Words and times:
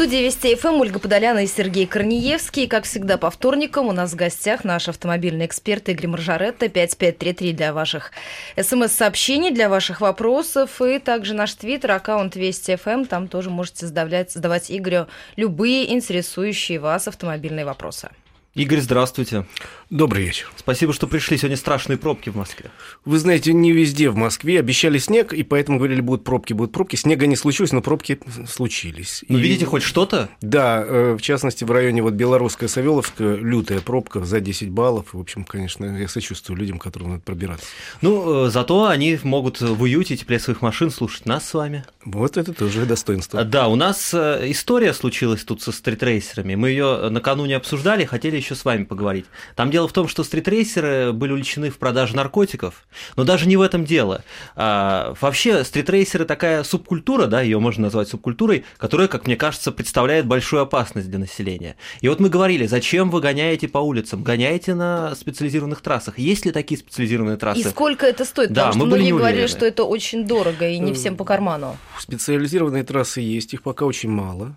студии 0.00 0.16
Вести 0.16 0.54
ФМ 0.54 0.80
Ольга 0.80 0.98
Подоляна 0.98 1.40
и 1.40 1.46
Сергей 1.46 1.86
Корнеевский. 1.86 2.66
Как 2.66 2.84
всегда, 2.84 3.18
по 3.18 3.30
вторникам 3.30 3.86
у 3.86 3.92
нас 3.92 4.12
в 4.12 4.16
гостях 4.16 4.64
наш 4.64 4.88
автомобильный 4.88 5.44
эксперт 5.44 5.90
Игорь 5.90 6.06
Маржаретта. 6.06 6.70
5533 6.70 7.52
для 7.52 7.74
ваших 7.74 8.10
смс-сообщений, 8.56 9.50
для 9.50 9.68
ваших 9.68 10.00
вопросов. 10.00 10.80
И 10.80 11.00
также 11.00 11.34
наш 11.34 11.52
твиттер, 11.52 11.90
аккаунт 11.90 12.34
Вести 12.34 12.76
ФМ. 12.76 13.04
Там 13.04 13.28
тоже 13.28 13.50
можете 13.50 13.88
задавать, 13.88 14.32
задавать 14.32 14.70
Игорю 14.70 15.06
любые 15.36 15.92
интересующие 15.92 16.78
вас 16.78 17.06
автомобильные 17.06 17.66
вопросы. 17.66 18.08
Игорь, 18.56 18.80
здравствуйте. 18.80 19.46
Добрый 19.90 20.24
вечер. 20.24 20.50
Спасибо, 20.56 20.92
что 20.92 21.06
пришли. 21.06 21.36
Сегодня 21.36 21.56
страшные 21.56 21.96
пробки 21.98 22.30
в 22.30 22.36
Москве. 22.36 22.72
Вы 23.04 23.20
знаете, 23.20 23.52
не 23.52 23.70
везде 23.70 24.10
в 24.10 24.16
Москве 24.16 24.58
обещали 24.58 24.98
снег, 24.98 25.32
и 25.32 25.44
поэтому 25.44 25.78
говорили, 25.78 26.00
будут 26.00 26.24
пробки, 26.24 26.52
будут 26.52 26.72
пробки. 26.72 26.96
Снега 26.96 27.28
не 27.28 27.36
случилось, 27.36 27.70
но 27.70 27.80
пробки 27.80 28.18
случились. 28.48 29.22
Ну, 29.28 29.38
и... 29.38 29.40
видите 29.40 29.66
хоть 29.66 29.84
что-то? 29.84 30.28
Да, 30.40 30.84
э, 30.84 31.14
в 31.16 31.22
частности, 31.22 31.62
в 31.62 31.70
районе 31.70 32.02
вот 32.02 32.14
Белорусская, 32.14 32.66
Савеловская, 32.66 33.36
лютая 33.36 33.80
пробка 33.80 34.24
за 34.24 34.40
10 34.40 34.70
баллов. 34.70 35.14
В 35.14 35.20
общем, 35.20 35.44
конечно, 35.44 35.84
я 35.84 36.08
сочувствую 36.08 36.58
людям, 36.58 36.80
которым 36.80 37.10
надо 37.10 37.22
пробираться. 37.22 37.66
Ну, 38.00 38.46
э, 38.46 38.50
зато 38.50 38.86
они 38.86 39.16
могут 39.22 39.60
в 39.60 39.80
уюте, 39.80 40.16
тепле 40.16 40.40
своих 40.40 40.60
машин 40.60 40.90
слушать 40.90 41.24
нас 41.24 41.48
с 41.48 41.54
вами. 41.54 41.84
Вот 42.04 42.36
это 42.36 42.52
тоже 42.52 42.84
достоинство. 42.84 43.44
Да, 43.44 43.68
у 43.68 43.76
нас 43.76 44.12
э, 44.12 44.50
история 44.50 44.92
случилась 44.92 45.44
тут 45.44 45.62
со 45.62 45.70
стритрейсерами. 45.70 46.56
Мы 46.56 46.70
ее 46.70 47.10
накануне 47.10 47.54
обсуждали, 47.56 48.04
хотели 48.04 48.39
еще 48.40 48.54
с 48.54 48.64
вами 48.64 48.84
поговорить. 48.84 49.26
Там 49.56 49.70
дело 49.70 49.88
в 49.88 49.92
том, 49.92 50.08
что 50.08 50.24
стритрейсеры 50.24 51.12
были 51.12 51.32
увлечены 51.32 51.70
в 51.70 51.78
продаже 51.78 52.16
наркотиков, 52.16 52.86
но 53.16 53.24
даже 53.24 53.46
не 53.46 53.56
в 53.56 53.62
этом 53.62 53.84
дело. 53.84 54.24
А, 54.56 55.14
вообще, 55.20 55.64
стритрейсеры 55.64 56.24
такая 56.24 56.64
субкультура, 56.64 57.26
да, 57.26 57.40
ее 57.40 57.58
можно 57.58 57.84
назвать 57.84 58.08
субкультурой, 58.08 58.64
которая, 58.76 59.08
как 59.08 59.26
мне 59.26 59.36
кажется, 59.36 59.72
представляет 59.72 60.26
большую 60.26 60.62
опасность 60.62 61.08
для 61.08 61.18
населения. 61.18 61.76
И 62.00 62.08
вот 62.08 62.20
мы 62.20 62.28
говорили, 62.28 62.66
зачем 62.66 63.10
вы 63.10 63.20
гоняете 63.20 63.68
по 63.68 63.78
улицам? 63.78 64.22
Гоняете 64.22 64.74
на 64.74 65.14
специализированных 65.14 65.80
трассах. 65.80 66.18
Есть 66.18 66.46
ли 66.46 66.52
такие 66.52 66.78
специализированные 66.78 67.36
трассы? 67.36 67.60
И 67.60 67.64
сколько 67.64 68.06
это 68.06 68.24
стоит? 68.24 68.52
Да, 68.52 68.66
Потому 68.66 68.84
мы 68.84 68.88
что 68.88 68.90
были 68.90 69.02
многие 69.02 69.12
не 69.12 69.18
говорили, 69.18 69.46
что 69.46 69.66
это 69.66 69.84
очень 69.84 70.26
дорого 70.26 70.68
и 70.68 70.78
не 70.78 70.92
всем 70.92 71.16
по 71.16 71.24
карману. 71.24 71.76
Специализированные 71.98 72.84
трассы 72.84 73.20
есть, 73.20 73.54
их 73.54 73.62
пока 73.62 73.84
очень 73.84 74.10
мало. 74.10 74.56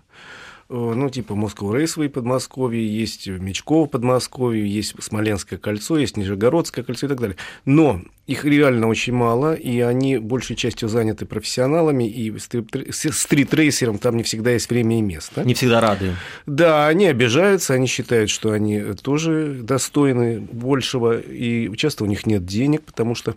Э, 0.74 0.94
Ну, 0.94 1.08
типа 1.08 1.34
Москва 1.36 1.76
Рейсовый 1.76 2.08
Подмосковье, 2.08 2.84
есть 2.84 3.28
Мечково 3.28 3.86
Подмосковье, 3.86 4.66
есть 4.68 5.00
Смоленское 5.00 5.58
кольцо, 5.58 5.96
есть 5.98 6.16
Нижегородское 6.16 6.84
кольцо 6.84 7.06
и 7.06 7.08
так 7.08 7.20
далее. 7.20 7.36
Но 7.64 8.00
их 8.26 8.44
реально 8.46 8.88
очень 8.88 9.12
мало, 9.12 9.54
и 9.54 9.80
они 9.80 10.16
большей 10.16 10.56
частью 10.56 10.88
заняты 10.88 11.26
профессионалами, 11.26 12.08
и 12.08 12.32
стритрейсерам 12.38 13.98
там 13.98 14.16
не 14.16 14.22
всегда 14.22 14.52
есть 14.52 14.70
время 14.70 14.98
и 14.98 15.02
место. 15.02 15.44
Не 15.44 15.52
всегда 15.52 15.80
рады. 15.80 16.12
Да, 16.46 16.86
они 16.86 17.06
обижаются, 17.06 17.74
они 17.74 17.86
считают, 17.86 18.30
что 18.30 18.52
они 18.52 18.80
тоже 19.02 19.58
достойны 19.62 20.40
большего, 20.40 21.18
и 21.18 21.74
часто 21.76 22.04
у 22.04 22.06
них 22.06 22.24
нет 22.24 22.46
денег, 22.46 22.82
потому 22.82 23.14
что 23.14 23.36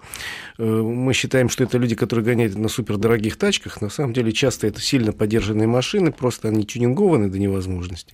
э, 0.57 0.63
мы 0.63 1.13
считаем, 1.13 1.49
что 1.49 1.65
это 1.65 1.77
люди, 1.77 1.95
которые 1.95 2.23
гоняют 2.23 2.57
на 2.57 2.69
супердорогих 2.69 3.35
тачках. 3.35 3.81
На 3.81 3.89
самом 3.89 4.13
деле 4.13 4.31
часто 4.31 4.67
это 4.67 4.79
сильно 4.79 5.11
поддержанные 5.11 5.67
машины, 5.67 6.13
просто 6.13 6.47
они 6.47 6.65
тюнингованы 6.65 7.29
до 7.29 7.39
невозможности. 7.39 8.13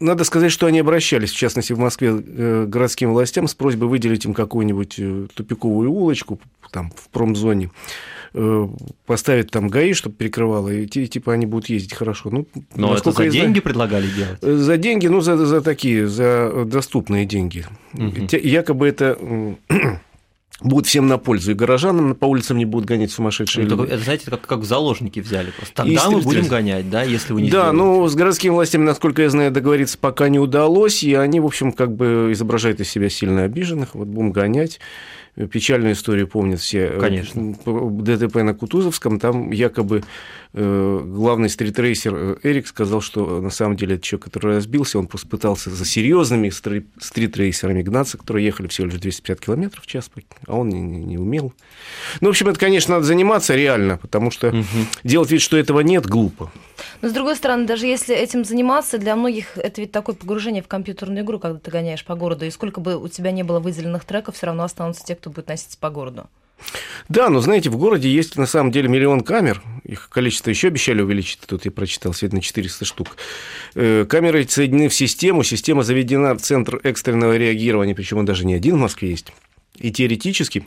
Э, 0.00 0.04
Надо 0.04 0.24
сказать, 0.24 0.50
что 0.52 0.66
они 0.66 0.78
обращались, 0.80 1.30
в 1.30 1.36
частности, 1.36 1.72
в 1.72 1.78
Москве, 1.78 2.08
э, 2.10 2.64
к 2.66 2.70
городским 2.70 3.12
властям 3.12 3.46
с 3.48 3.54
просьбой 3.54 3.88
выделить 3.88 4.24
им 4.24 4.34
какую-нибудь 4.34 4.94
э, 4.98 5.26
тупиковую 5.34 5.90
улочку 5.90 6.40
там, 6.72 6.92
в 6.96 7.08
промзоне, 7.08 7.70
э, 8.34 8.68
поставить 9.06 9.50
там 9.50 9.68
ГАИ, 9.68 9.92
чтобы 9.92 10.14
перекрывало, 10.14 10.68
и 10.68 10.86
ти- 10.86 11.08
типа 11.08 11.32
они 11.32 11.46
будут 11.46 11.68
ездить 11.68 11.94
хорошо. 11.94 12.30
Ну, 12.30 12.46
Но 12.76 12.94
это 12.94 13.10
за 13.12 13.24
я 13.24 13.30
знаю- 13.30 13.46
деньги 13.46 13.60
предлагали 13.60 14.06
делать. 14.06 14.38
Э, 14.42 14.54
За 14.56 14.76
деньги, 14.76 15.08
ну, 15.08 15.20
за, 15.20 15.36
за 15.36 15.60
такие, 15.62 16.06
за 16.06 16.64
доступные 16.64 17.26
деньги. 17.26 17.66
Те- 18.28 18.38
Якобы 18.38 18.86
это 18.88 19.18
будет 20.62 20.86
всем 20.86 21.08
на 21.08 21.18
пользу. 21.18 21.52
И 21.52 21.54
горожанам 21.54 22.14
по 22.14 22.26
улицам 22.26 22.58
не 22.58 22.64
будут 22.64 22.86
гонять 22.88 23.10
сумасшедшие 23.10 23.66
Ну, 23.66 23.76
люди. 23.76 23.92
Это, 23.92 24.02
знаете, 24.04 24.30
как, 24.30 24.40
как 24.42 24.58
в 24.60 24.64
заложники 24.64 25.20
взяли 25.20 25.50
просто. 25.50 25.82
И 25.84 25.94
Тогда 25.96 26.10
мы 26.10 26.20
будем 26.22 26.46
гонять, 26.48 26.90
да, 26.90 27.02
если 27.02 27.32
вы 27.32 27.42
не 27.42 27.50
Да, 27.50 27.70
сделаете. 27.70 27.76
но 27.76 28.08
с 28.08 28.14
городскими 28.14 28.52
властями, 28.52 28.84
насколько 28.84 29.22
я 29.22 29.30
знаю, 29.30 29.50
договориться 29.50 29.96
пока 29.98 30.28
не 30.28 30.38
удалось, 30.38 31.02
и 31.02 31.14
они, 31.14 31.40
в 31.40 31.46
общем, 31.46 31.72
как 31.72 31.94
бы 31.94 32.28
изображают 32.32 32.80
из 32.80 32.88
себя 32.90 33.08
сильно 33.08 33.44
обиженных, 33.44 33.94
вот 33.94 34.08
будем 34.08 34.32
гонять. 34.32 34.80
Печальную 35.46 35.92
историю 35.94 36.28
помнят 36.28 36.60
все. 36.60 36.88
Конечно. 37.00 37.54
ДТП 37.64 38.36
на 38.36 38.54
Кутузовском, 38.54 39.18
там 39.20 39.50
якобы 39.50 40.02
э, 40.52 41.02
главный 41.04 41.48
стритрейсер 41.48 42.14
э, 42.14 42.36
Эрик 42.42 42.66
сказал, 42.66 43.00
что 43.00 43.40
на 43.40 43.50
самом 43.50 43.76
деле 43.76 43.94
это 43.94 44.04
человек, 44.04 44.24
который 44.24 44.56
разбился, 44.56 44.98
он 44.98 45.06
просто 45.06 45.28
пытался 45.28 45.70
за 45.70 45.84
серьезными 45.84 46.48
стри- 46.50 46.86
стритрейсерами 47.00 47.82
гнаться, 47.82 48.18
которые 48.18 48.44
ехали 48.46 48.66
всего 48.68 48.86
лишь 48.88 48.98
250 49.00 49.40
километров 49.40 49.84
в 49.84 49.86
час, 49.86 50.10
а 50.46 50.56
он 50.56 50.68
не, 50.68 50.80
не- 50.80 51.04
не 51.04 51.18
умел. 51.18 51.52
Ну, 52.20 52.28
в 52.28 52.30
общем, 52.30 52.48
это, 52.48 52.58
конечно, 52.58 52.94
надо 52.94 53.06
заниматься 53.06 53.54
реально, 53.54 53.96
потому 53.98 54.30
что 54.30 54.50
Мгм. 54.50 54.66
делать 55.04 55.30
вид, 55.30 55.40
что 55.40 55.56
этого 55.56 55.80
нет, 55.80 56.06
глупо. 56.06 56.50
Но 57.02 57.08
с 57.08 57.12
другой 57.12 57.36
стороны, 57.36 57.66
даже 57.66 57.86
если 57.86 58.14
этим 58.16 58.44
заниматься, 58.44 58.98
для 58.98 59.14
многих 59.16 59.56
это 59.58 59.80
ведь 59.80 59.92
такое 59.92 60.14
погружение 60.14 60.62
в 60.62 60.68
компьютерную 60.68 61.24
игру, 61.24 61.38
когда 61.38 61.58
ты 61.58 61.70
гоняешь 61.70 62.04
по 62.04 62.14
городу, 62.14 62.44
и 62.46 62.50
сколько 62.50 62.80
бы 62.80 62.96
у 62.96 63.08
тебя 63.08 63.30
не 63.32 63.42
было 63.42 63.60
выделенных 63.60 64.04
треков, 64.04 64.36
все 64.36 64.46
равно 64.46 64.64
останутся 64.64 65.04
те, 65.04 65.14
кто 65.14 65.29
будет 65.30 65.48
носиться 65.48 65.78
по 65.78 65.90
городу. 65.90 66.28
Да, 67.08 67.28
но 67.28 67.40
знаете, 67.40 67.70
в 67.70 67.76
городе 67.76 68.10
есть 68.10 68.36
на 68.36 68.46
самом 68.46 68.70
деле 68.70 68.88
миллион 68.88 69.22
камер. 69.22 69.62
Их 69.84 70.08
количество 70.10 70.50
еще 70.50 70.68
обещали 70.68 71.02
увеличить. 71.02 71.40
Тут 71.46 71.64
я 71.64 71.70
прочитал, 71.70 72.12
сегодня 72.12 72.36
на 72.36 72.42
400 72.42 72.84
штук. 72.84 73.16
Э, 73.74 74.04
Камеры 74.08 74.46
соединены 74.46 74.88
в 74.88 74.94
систему. 74.94 75.42
Система 75.42 75.82
заведена 75.82 76.34
в 76.34 76.40
центр 76.40 76.80
экстренного 76.84 77.36
реагирования, 77.36 77.94
причем 77.94 78.18
он 78.18 78.26
даже 78.26 78.44
не 78.44 78.54
один 78.54 78.76
в 78.76 78.80
Москве 78.80 79.10
есть. 79.10 79.32
И 79.76 79.90
теоретически 79.90 80.64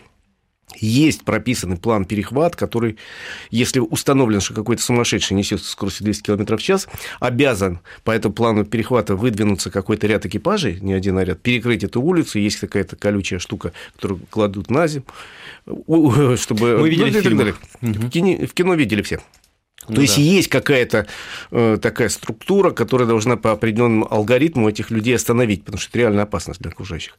есть 0.75 1.24
прописанный 1.24 1.78
план 1.78 2.06
перехват, 2.06 2.56
который, 2.56 2.97
если 3.51 3.79
установлено, 3.79 4.41
что 4.41 4.53
какой-то 4.53 4.81
сумасшедший 4.81 5.35
несет 5.35 5.62
со 5.62 5.72
скоростью 5.72 6.06
200 6.06 6.24
км 6.24 6.57
в 6.57 6.62
час, 6.62 6.88
обязан 7.19 7.79
по 8.03 8.12
этому 8.12 8.34
плану 8.34 8.66
перехвата 8.66 9.16
выдвинуться 9.16 9.69
какой-то 9.69 10.07
ряд 10.07 10.25
экипажей, 10.25 10.79
не 10.81 10.94
один 10.94 11.18
а 11.18 11.25
ряд, 11.25 11.41
перекрыть 11.41 11.84
эту 11.84 12.02
улицу, 12.02 12.40
есть 12.40 12.57
какая-то 12.57 12.96
колючая 12.96 13.40
штука, 13.40 13.73
которую 13.96 14.22
кладут 14.29 14.69
на 14.69 14.88
землю, 14.88 15.06
чтобы... 15.66 16.78
Мы 16.79 16.90
видели 16.90 17.53
ну, 17.81 17.91
в 17.94 18.09
в 18.47 18.53
кино 18.53 18.73
видели 18.73 19.02
все. 19.02 19.19
Ну 19.88 19.96
То 19.96 20.02
есть 20.02 20.16
да. 20.18 20.22
есть 20.22 20.48
какая-то 20.48 21.08
э, 21.52 21.78
такая 21.82 22.10
структура, 22.10 22.72
которая 22.72 23.08
должна 23.08 23.38
по 23.38 23.52
определенному 23.52 24.08
алгоритму 24.12 24.70
этих 24.70 24.92
людей 24.92 25.16
остановить, 25.16 25.64
потому 25.64 25.80
что 25.80 25.90
это 25.90 26.00
реально 26.00 26.24
опасность 26.24 26.62
для 26.62 26.72
окружающих. 26.72 27.18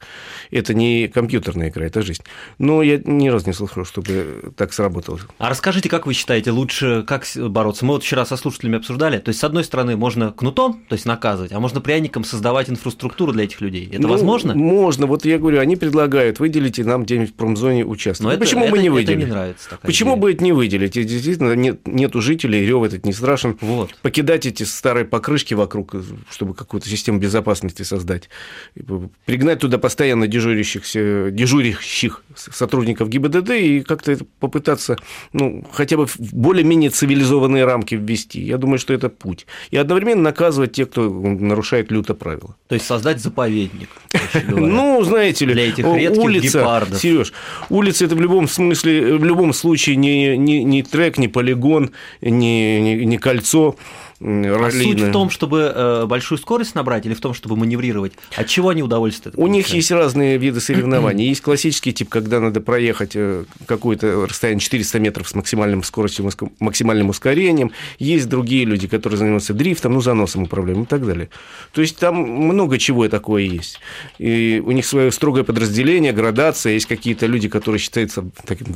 Это 0.51 0.73
не 0.73 1.07
компьютерная 1.07 1.69
игра, 1.69 1.85
это 1.85 2.01
жизнь. 2.01 2.23
Но 2.59 2.81
я 2.83 2.99
ни 3.03 3.27
разу 3.29 3.47
не 3.47 3.53
слышал, 3.53 3.85
чтобы 3.85 4.51
так 4.57 4.73
сработало. 4.73 5.19
А 5.37 5.49
расскажите, 5.49 5.89
как 5.89 6.05
вы 6.07 6.13
считаете, 6.13 6.51
лучше 6.51 7.03
как 7.07 7.25
бороться? 7.35 7.85
Мы 7.85 7.93
вот 7.93 8.03
вчера 8.03 8.25
со 8.25 8.37
слушателями 8.37 8.77
обсуждали. 8.77 9.17
То 9.19 9.29
есть, 9.29 9.39
с 9.39 9.43
одной 9.43 9.63
стороны, 9.63 9.95
можно 9.95 10.31
кнутом, 10.31 10.81
то 10.89 10.93
есть 10.95 11.05
наказывать, 11.05 11.51
а 11.51 11.59
можно 11.59 11.81
пряником 11.81 12.23
создавать 12.23 12.69
инфраструктуру 12.69 13.31
для 13.33 13.43
этих 13.45 13.61
людей. 13.61 13.87
Это 13.91 14.01
Ну, 14.01 14.09
возможно? 14.09 14.55
Можно. 14.55 15.05
Вот 15.07 15.25
я 15.25 15.37
говорю, 15.37 15.59
они 15.59 15.75
предлагают, 15.75 16.39
выделите 16.39 16.83
нам 16.83 17.03
где-нибудь 17.03 17.31
в 17.31 17.33
промзоне 17.33 17.85
участок. 17.85 18.23
Но 18.23 18.29
Ну, 18.29 18.35
это- 18.35 18.39
почему 18.45 18.63
это- 18.63 18.71
бы 18.71 18.77
не 18.79 18.85
это 18.85 18.93
выделили? 18.93 19.19
не 19.25 19.25
нравится 19.31 19.69
такая 19.69 19.85
Почему 19.87 20.11
идея. 20.11 20.21
бы 20.21 20.31
это 20.33 20.43
не 20.43 20.51
выделить? 20.51 20.93
Действительно, 20.93 21.53
нет, 21.53 21.87
нету 21.87 22.21
жителей, 22.21 22.54
рев 22.61 22.83
этот 22.83 23.05
не 23.05 23.13
страшен. 23.13 23.57
Вот. 23.61 23.95
Покидать 24.01 24.45
эти 24.45 24.63
старые 24.63 25.05
покрышки 25.05 25.53
вокруг, 25.53 25.95
чтобы 26.29 26.53
какую-то 26.53 26.89
систему 26.89 27.19
безопасности 27.19 27.83
создать. 27.83 28.29
И 28.75 28.83
Пригнать 29.25 29.59
туда 29.59 29.77
постоянно 29.77 30.27
дежурящихся, 30.27 31.31
дежурящих 31.31 32.23
сотрудников 32.35 33.09
ГИБДД 33.09 33.49
и 33.51 33.81
как-то 33.81 34.17
попытаться, 34.39 34.97
ну, 35.33 35.65
хотя 35.71 35.97
бы 35.97 36.05
в 36.07 36.17
более-менее 36.19 36.89
цивилизованные 36.89 37.65
рамки 37.65 37.95
ввести. 37.95 38.41
Я 38.41 38.57
думаю, 38.57 38.79
что 38.79 38.93
это 38.93 39.09
путь. 39.09 39.45
И 39.71 39.77
одновременно 39.77 40.21
наказывать 40.23 40.73
тех, 40.73 40.89
кто 40.89 41.09
нарушает 41.09 41.91
люто 41.91 42.13
правила. 42.13 42.55
То 42.67 42.75
есть 42.75 42.85
создать 42.85 43.19
заповедник. 43.19 43.89
Ну, 44.47 45.03
знаете 45.03 45.45
ли, 45.45 45.53
Для 45.53 45.67
этих 45.69 45.85
редких 45.85 46.21
улица, 46.21 46.59
гепардов. 46.59 46.99
Сереж, 46.99 47.33
улица 47.69 48.05
это 48.05 48.15
в 48.15 48.21
любом 48.21 48.47
смысле, 48.47 49.15
в 49.15 49.23
любом 49.23 49.53
случае 49.53 49.95
не, 49.95 50.37
не, 50.37 50.63
не 50.63 50.83
трек, 50.83 51.17
не 51.17 51.27
полигон, 51.27 51.91
не, 52.21 52.31
не, 52.45 53.05
не 53.05 53.17
кольцо 53.17 53.75
м, 54.21 54.45
А 54.45 54.71
суть 54.71 55.01
в 55.01 55.11
том, 55.11 55.29
чтобы 55.29 55.71
э, 55.75 56.05
большую 56.05 56.37
скорость 56.37 56.73
набрать 56.73 57.05
или 57.05 57.13
в 57.13 57.19
том, 57.19 57.33
чтобы 57.33 57.57
маневрировать? 57.57 58.13
От 58.35 58.47
чего 58.47 58.69
они 58.69 58.81
удовольствие? 58.81 59.33
У 59.35 59.47
них 59.47 59.67
есть 59.67 59.91
разные 59.91 60.37
виды 60.37 60.61
соревнований. 60.61 61.25
Есть 61.29 61.41
классический 61.41 61.91
тип, 61.91 62.09
когда 62.09 62.39
надо 62.39 62.61
проехать 62.61 63.11
э, 63.15 63.43
какое-то 63.65 64.25
расстояние 64.25 64.61
400 64.61 64.99
метров 64.99 65.27
с 65.27 65.35
максимальным 65.35 65.83
скоростью, 65.83 66.29
максимальным 66.59 67.09
ускорением. 67.09 67.71
Есть 67.99 68.29
другие 68.29 68.63
люди, 68.65 68.87
которые 68.87 69.17
занимаются 69.17 69.53
дрифтом, 69.53 69.93
ну, 69.93 70.01
заносом 70.01 70.43
управлением 70.43 70.83
и 70.83 70.87
так 70.87 71.05
далее. 71.05 71.29
То 71.73 71.81
есть 71.81 71.97
там 71.97 72.15
много 72.15 72.77
чего 72.77 73.07
такое 73.09 73.43
есть. 73.43 73.79
И 74.17 74.63
у 74.65 74.71
них 74.71 74.85
свое 74.85 75.11
строгое 75.11 75.43
подразделение, 75.43 76.13
градация. 76.13 76.73
Есть 76.73 76.85
какие-то 76.85 77.25
люди, 77.25 77.49
которые 77.49 77.79
считаются 77.79 78.23
такими 78.45 78.75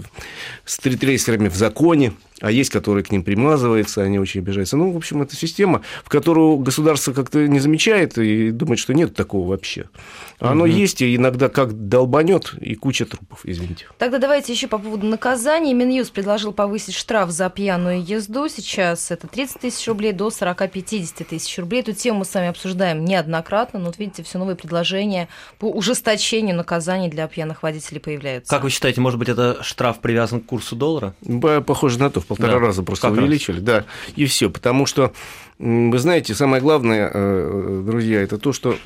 стритрейсерами 0.65 1.47
в 1.47 1.55
законе. 1.55 2.13
А 2.41 2.51
есть, 2.51 2.69
которые 2.69 3.03
к 3.03 3.11
ним 3.11 3.23
примазываются, 3.23 4.01
они 4.01 4.19
очень 4.19 4.41
обижаются. 4.41 4.77
Ну, 4.77 4.91
в 4.91 4.97
общем, 4.97 5.21
это 5.21 5.35
система, 5.35 5.81
в 6.03 6.09
которую 6.09 6.57
государство 6.57 7.13
как-то 7.13 7.47
не 7.47 7.59
замечает 7.59 8.17
и 8.17 8.51
думает, 8.51 8.79
что 8.79 8.93
нет 8.93 9.15
такого 9.15 9.49
вообще. 9.49 9.85
Оно 10.39 10.63
угу. 10.63 10.71
есть, 10.71 11.01
и 11.01 11.15
иногда 11.15 11.49
как 11.49 11.87
долбанет, 11.87 12.53
и 12.59 12.75
куча 12.75 13.05
трупов, 13.05 13.41
извините. 13.43 13.87
Тогда 13.97 14.19
давайте 14.19 14.53
еще 14.53 14.67
по 14.67 14.77
поводу 14.77 15.05
наказаний. 15.05 15.73
Минюст 15.73 16.13
предложил 16.13 16.53
повысить 16.53 16.95
штраф 16.95 17.29
за 17.31 17.49
пьяную 17.49 18.03
езду. 18.03 18.47
Сейчас 18.47 19.11
это 19.11 19.27
30 19.27 19.61
тысяч 19.61 19.87
рублей 19.87 20.13
до 20.13 20.29
40-50 20.29 21.25
тысяч 21.25 21.57
рублей. 21.57 21.81
Эту 21.81 21.93
тему 21.93 22.19
мы 22.19 22.25
с 22.25 22.33
вами 22.33 22.47
обсуждаем 22.47 23.03
неоднократно, 23.03 23.79
но 23.79 23.87
вот 23.87 23.99
видите, 23.99 24.23
все 24.23 24.37
новые 24.37 24.55
предложения 24.55 25.27
по 25.57 25.65
ужесточению 25.65 26.55
наказаний 26.55 27.09
для 27.09 27.27
пьяных 27.27 27.63
водителей 27.63 27.99
появляются. 27.99 28.49
Как 28.49 28.63
вы 28.63 28.69
считаете, 28.69 29.01
может 29.01 29.19
быть, 29.19 29.29
это 29.29 29.59
штраф 29.61 29.99
привязан 29.99 30.41
к 30.41 30.45
курсу 30.45 30.75
доллара? 30.75 31.13
Похоже 31.65 31.99
на 31.99 32.09
то, 32.09 32.21
полтора 32.29 32.53
да. 32.53 32.59
раза 32.59 32.83
просто 32.83 33.09
увеличили. 33.09 33.55
Раз. 33.55 33.63
Да, 33.63 33.85
и 34.15 34.25
все. 34.25 34.49
Потому 34.49 34.85
что 34.85 35.11
вы 35.59 35.99
знаете, 35.99 36.33
самое 36.35 36.61
главное, 36.61 37.11
э, 37.13 37.83
друзья, 37.85 38.21
это 38.21 38.37
то, 38.37 38.53
что 38.53 38.77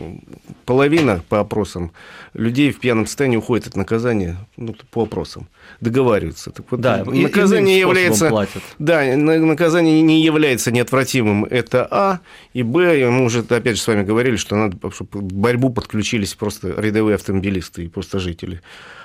половина 0.66 1.24
по 1.30 1.40
опросам 1.40 1.92
людей 2.34 2.72
в 2.72 2.80
пьяном 2.80 3.06
состоянии 3.06 3.38
уходит 3.38 3.68
от 3.68 3.76
наказания 3.76 4.38
ну, 4.58 4.76
по 4.90 5.04
опросам, 5.04 5.48
договариваются. 5.82 6.50
Так 6.50 6.66
вот, 6.72 6.82
да, 6.82 7.04
наказание 7.06 7.80
является, 7.80 8.30
платят. 8.30 8.64
да, 8.80 9.04
наказание 9.16 10.02
не 10.02 10.24
является 10.24 10.72
неотвратимым. 10.72 11.46
Это 11.46 11.88
А 11.92 12.20
и 12.54 12.64
Б. 12.64 13.08
Мы 13.08 13.26
уже 13.26 13.42
опять 13.42 13.76
же 13.76 13.82
с 13.82 13.88
вами 13.88 14.04
говорили, 14.04 14.38
что 14.38 14.56
надо, 14.56 14.78
чтобы 14.92 15.20
в 15.20 15.32
борьбу 15.32 15.70
подключились 15.70 16.34
просто 16.34 16.74
рядовые 16.76 17.16
автомобилисты 17.16 17.86
и 17.86 17.88
просто 17.88 18.18
жители. 18.18 18.62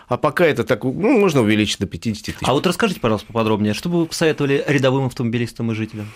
А 0.09 0.17
пока 0.17 0.47
это 0.47 0.65
так, 0.65 0.85
ну, 0.85 1.19
можно 1.19 1.43
увеличить 1.43 1.79
до 1.79 1.87
50 1.87 2.25
тысяч. 2.25 2.39
А 2.43 2.53
вот 2.53 2.67
расскажите, 2.67 3.01
пожалуйста, 3.01 3.27
поподробнее, 3.27 3.75
что 3.75 3.89
бы 3.89 4.01
вы 4.01 4.07
посоветовали 4.07 4.65
рядовым 4.67 5.07
автомобилистам 5.07 5.71
и 5.73 5.75
жителям? 5.75 6.09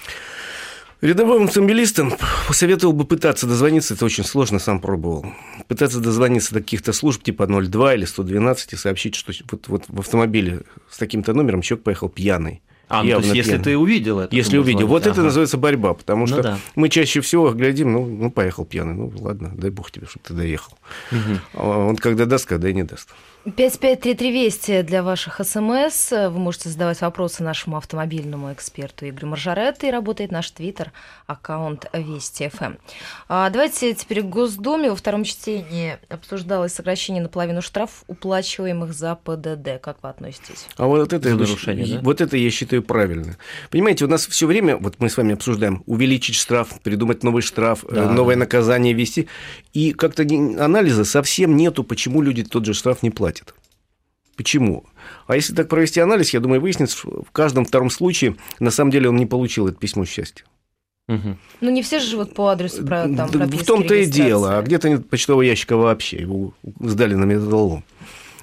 Рядовым 1.03 1.45
автомобилистам 1.45 2.15
посоветовал 2.47 2.93
бы 2.93 3.05
пытаться 3.05 3.47
дозвониться, 3.47 3.95
это 3.95 4.05
очень 4.05 4.25
сложно, 4.25 4.61
сам 4.61 4.81
пробовал. 4.81 5.27
Пытаться 5.67 5.99
дозвониться 5.99 6.55
до 6.55 6.61
каких-то 6.61 6.93
служб 6.93 7.25
типа 7.25 7.47
02 7.47 7.95
или 7.97 8.05
112 8.05 8.73
и 8.73 8.77
сообщить, 8.77 9.17
что 9.17 9.33
вот, 9.51 9.67
вот 9.67 9.85
в 9.89 9.99
автомобиле 9.99 10.61
с 10.89 10.99
таким-то 10.99 11.35
номером 11.35 11.61
человек 11.61 11.85
поехал 11.85 12.09
пьяный. 12.09 12.63
А, 12.89 13.03
ну, 13.03 13.11
то 13.11 13.19
есть, 13.21 13.35
если 13.35 13.59
ты 13.59 13.77
увидел 13.77 14.21
это. 14.21 14.37
Если 14.37 14.59
увидел. 14.59 14.87
Вот 14.87 15.03
ага. 15.03 15.13
это 15.13 15.23
называется 15.23 15.57
борьба, 15.57 15.95
потому 15.95 16.21
ну 16.21 16.27
что 16.27 16.37
ну, 16.37 16.43
да. 16.43 16.59
мы 16.75 16.89
чаще 16.89 17.21
всего 17.21 17.51
глядим, 17.51 17.91
ну, 17.91 18.07
ну, 18.07 18.31
поехал 18.31 18.65
пьяный, 18.65 18.95
ну, 18.95 19.13
ладно, 19.19 19.51
дай 19.57 19.71
бог 19.71 19.91
тебе, 19.91 20.07
чтобы 20.07 20.25
ты 20.25 20.35
доехал. 20.35 20.79
Угу. 21.11 21.63
Он 21.63 21.97
когда 21.97 22.27
даст, 22.27 22.47
когда 22.47 22.69
и 22.69 22.75
не 22.75 22.83
даст. 22.83 23.09
553320 23.45 24.87
для 24.87 25.03
ваших 25.03 25.41
СМС. 25.45 26.13
Вы 26.13 26.39
можете 26.39 26.69
задавать 26.69 27.01
вопросы 27.01 27.43
нашему 27.43 27.77
автомобильному 27.77 28.53
эксперту 28.53 29.09
Игорю 29.09 29.29
Маржаретто. 29.29 29.89
И 29.89 29.91
работает 29.91 30.31
наш 30.31 30.49
твиттер, 30.53 30.93
аккаунт 31.27 31.87
Вести 31.93 32.49
ФМ. 32.49 32.75
А 33.29 33.51
давайте 33.51 33.95
теперь 33.95 34.23
к 34.23 34.27
Госдуме. 34.27 34.91
Во 34.91 34.97
втором 34.97 35.25
чтении 35.25 35.99
обсуждалось 36.09 36.73
сокращение 36.73 37.21
наполовину 37.21 37.63
штраф, 37.63 38.05
уплачиваемых 38.07 38.93
за 38.93 39.17
ПДД. 39.17 39.81
Как 39.83 39.97
вы 40.05 40.11
относитесь? 40.11 40.67
А 40.77 40.87
вот 40.87 41.13
это, 41.13 41.31
нарушение, 41.31 41.97
да? 41.97 42.01
вот 42.01 42.21
это 42.21 42.37
я 42.37 42.51
считаю 42.51 42.85
правильно. 42.85 43.37
Понимаете, 43.71 44.05
у 44.05 44.09
нас 44.09 44.25
все 44.25 44.47
время, 44.47 44.77
вот 44.77 45.01
мы 45.01 45.11
с 45.11 45.17
вами 45.17 45.35
обсуждаем, 45.35 45.83
увеличить 45.87 46.37
штраф, 46.37 46.81
придумать 46.85 47.25
новый 47.25 47.43
штраф, 47.43 47.85
э, 47.89 47.93
да. 47.93 48.09
новое 48.09 48.37
наказание 48.37 48.93
ввести. 48.93 49.27
И 49.73 49.93
как-то 49.93 50.23
анализа 50.23 51.05
совсем 51.05 51.57
нету, 51.57 51.83
почему 51.83 52.23
люди 52.23 52.45
тот 52.45 52.65
же 52.67 52.73
штраф 52.73 53.03
не 53.03 53.11
платят 53.11 53.32
платит. 53.33 53.55
Почему? 54.37 54.85
А 55.27 55.37
если 55.37 55.55
так 55.55 55.69
провести 55.69 56.01
анализ, 56.01 56.31
я 56.31 56.41
думаю, 56.41 56.61
выяснится, 56.61 56.97
что 56.97 57.23
в 57.23 57.31
каждом 57.33 57.65
втором 57.65 57.91
случае 57.91 58.37
на 58.61 58.71
самом 58.71 58.91
деле 58.91 59.09
он 59.09 59.17
не 59.17 59.27
получил 59.27 59.69
это 59.69 59.79
письмо 59.79 60.05
счастья. 60.05 60.45
Угу. 61.09 61.37
Ну, 61.61 61.71
не 61.71 61.83
все 61.83 61.99
же 61.99 62.07
живут 62.07 62.35
по 62.35 62.49
адресу 62.49 62.85
про, 62.87 63.09
там, 63.09 63.29
В 63.29 63.65
том-то 63.65 63.95
и 63.95 64.07
дело. 64.07 64.59
А 64.59 64.63
где-то 64.63 64.89
нет 64.89 65.09
почтового 65.09 65.43
ящика 65.43 65.77
вообще. 65.77 66.19
Его 66.19 66.55
сдали 66.81 67.15
на 67.15 67.25
металлолом. 67.25 67.85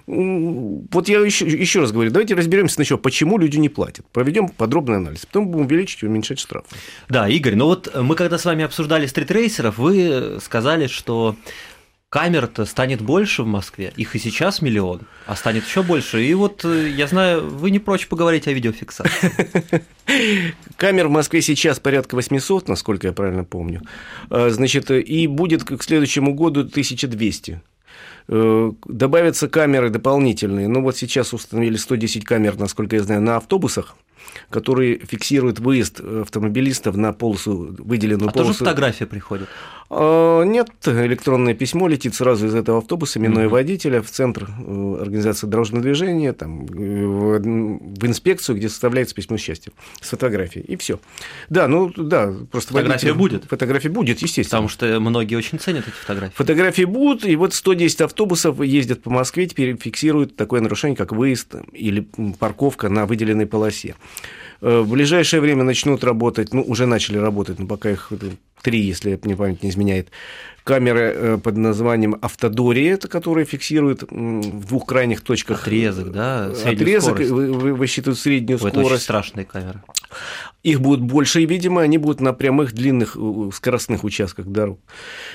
Вот 0.06 1.07
я 1.07 1.19
еще, 1.19 1.47
еще 1.47 1.81
раз 1.81 1.92
говорю, 1.92 2.09
давайте 2.09 2.33
разберемся 2.33 2.75
сначала, 2.75 2.97
почему 2.97 3.38
люди 3.38 3.57
не 3.57 3.69
платят. 3.69 4.07
Проведем 4.07 4.50
подробный 4.50 4.97
анализ, 4.97 5.27
потом 5.27 5.50
будем 5.50 5.68
увеличить 5.68 6.01
и 6.01 6.07
уменьшать 6.07 6.39
штрафы. 6.39 6.68
Да, 7.09 7.30
Игорь, 7.30 7.56
ну 7.56 7.65
вот 7.65 7.95
мы 7.95 8.15
когда 8.15 8.39
с 8.39 8.45
вами 8.45 8.65
обсуждали 8.65 9.06
стритрейсеров, 9.06 9.77
вы 9.77 10.39
сказали, 10.44 10.88
что 10.88 11.35
камер-то 12.09 12.65
станет 12.65 13.01
больше 13.01 13.44
в 13.44 13.47
Москве. 13.47 13.94
Их 13.95 14.15
и 14.15 14.19
сейчас 14.19 14.61
миллион, 14.61 15.01
а 15.27 15.35
станет 15.35 15.65
еще 15.65 15.83
больше. 15.83 16.23
И 16.23 16.33
вот 16.33 16.65
э, 16.65 16.89
я 16.89 17.07
знаю, 17.07 17.47
вы 17.47 17.69
не 17.71 17.79
прочь 17.79 18.07
поговорить 18.07 18.47
о 18.47 18.53
видеофиксации. 18.53 19.31
Камер 20.77 21.07
в 21.07 21.11
Москве 21.11 21.41
сейчас 21.41 21.79
порядка 21.79 22.15
800, 22.15 22.67
насколько 22.67 23.07
я 23.07 23.13
правильно 23.13 23.44
помню. 23.44 23.81
А, 24.29 24.50
значит, 24.50 24.89
и 24.89 25.27
будет 25.27 25.63
к 25.63 25.81
следующему 25.83 26.33
году 26.33 26.61
1200. 26.61 27.61
Э, 28.27 28.71
добавятся 28.85 29.47
камеры 29.47 29.89
дополнительные. 29.91 30.67
Ну, 30.67 30.81
вот 30.81 30.97
сейчас 30.97 31.33
установили 31.33 31.77
110 31.77 32.25
камер, 32.25 32.57
насколько 32.57 32.95
я 32.95 33.03
знаю, 33.03 33.21
на 33.21 33.38
автобусах 33.38 33.95
которые 34.49 34.99
фиксируют 34.99 35.59
выезд 35.59 35.99
автомобилистов 35.99 36.95
на 36.95 37.13
полосу, 37.13 37.75
выделенную 37.77 38.29
а 38.29 38.31
полосу. 38.31 38.49
тоже 38.49 38.59
фотография 38.59 39.05
приходит? 39.05 39.49
А, 39.91 40.43
нет, 40.43 40.69
электронное 40.85 41.55
письмо 41.55 41.87
летит 41.87 42.13
сразу 42.13 42.47
из 42.47 42.53
этого 42.53 42.77
автобуса, 42.77 43.19
минуя 43.19 43.45
mm-hmm. 43.45 43.49
водителя 43.49 44.01
в 44.03 44.09
центр 44.09 44.47
э, 44.47 44.97
организации 45.01 45.47
дорожного 45.47 45.81
движения, 45.81 46.31
там, 46.33 46.65
э, 46.65 46.69
в 46.69 48.05
инспекцию, 48.05 48.57
где 48.57 48.69
составляется 48.69 49.15
письмо 49.15 49.37
счастья 49.37 49.71
с 49.99 50.09
фотографией, 50.09 50.63
и 50.65 50.75
все. 50.75 50.99
Да, 51.49 51.67
ну 51.67 51.91
да, 51.95 52.31
просто 52.51 52.73
фотография 52.73 53.13
водитель... 53.13 53.17
будет. 53.17 53.45
Фотография 53.45 53.89
будет, 53.89 54.21
естественно. 54.21 54.61
Потому 54.61 54.69
что 54.69 54.99
многие 54.99 55.35
очень 55.35 55.57
ценят 55.57 55.87
эти 55.87 55.95
фотографии. 55.95 56.35
Фотографии 56.35 56.83
будут, 56.83 57.25
и 57.25 57.35
вот 57.35 57.55
110 57.55 58.01
автобусов 58.01 58.61
ездят 58.61 59.01
по 59.01 59.09
Москве, 59.09 59.47
теперь 59.47 59.75
фиксируют 59.75 60.35
такое 60.35 60.61
нарушение, 60.61 60.97
как 60.97 61.13
выезд 61.13 61.55
или 61.73 62.07
парковка 62.39 62.89
на 62.89 63.07
выделенной 63.07 63.47
полосе. 63.47 63.95
Э, 64.62 64.81
в 64.81 64.89
ближайшее 64.89 65.39
время 65.39 65.63
начнут 65.63 66.04
работать, 66.04 66.54
ну, 66.54 66.62
уже 66.62 66.86
начали 66.86 67.18
работать, 67.18 67.60
но 67.60 67.68
пока 67.68 67.89
их 67.89 68.12
три, 68.62 68.81
если 68.81 69.19
мне 69.24 69.36
память 69.36 69.63
не 69.63 69.69
изменяет, 69.69 70.10
камеры 70.63 71.13
э, 71.16 71.38
под 71.42 71.57
названием 71.57 72.18
Автодори, 72.21 72.86
это 72.86 73.07
которые 73.07 73.45
фиксируют 73.45 74.04
в 74.04 74.68
двух 74.68 74.86
крайних 74.86 75.21
точках. 75.21 75.62
Отрезок, 75.62 76.12
да? 76.12 76.51
Отрезок, 76.66 77.16
скорость. 77.16 77.31
высчитывают 77.31 78.19
среднюю 78.19 78.56
Ой, 78.56 78.60
скорость. 78.60 78.77
Это 78.77 78.94
очень 78.94 79.04
страшные 79.04 79.45
камеры. 79.45 79.81
Их 80.63 80.81
будет 80.81 81.01
больше, 81.01 81.41
и, 81.41 81.45
видимо, 81.45 81.81
они 81.81 81.97
будут 81.97 82.19
на 82.19 82.33
прямых 82.33 82.73
длинных 82.73 83.15
э, 83.15 83.50
скоростных 83.53 84.03
участках 84.03 84.47
дорог. 84.47 84.80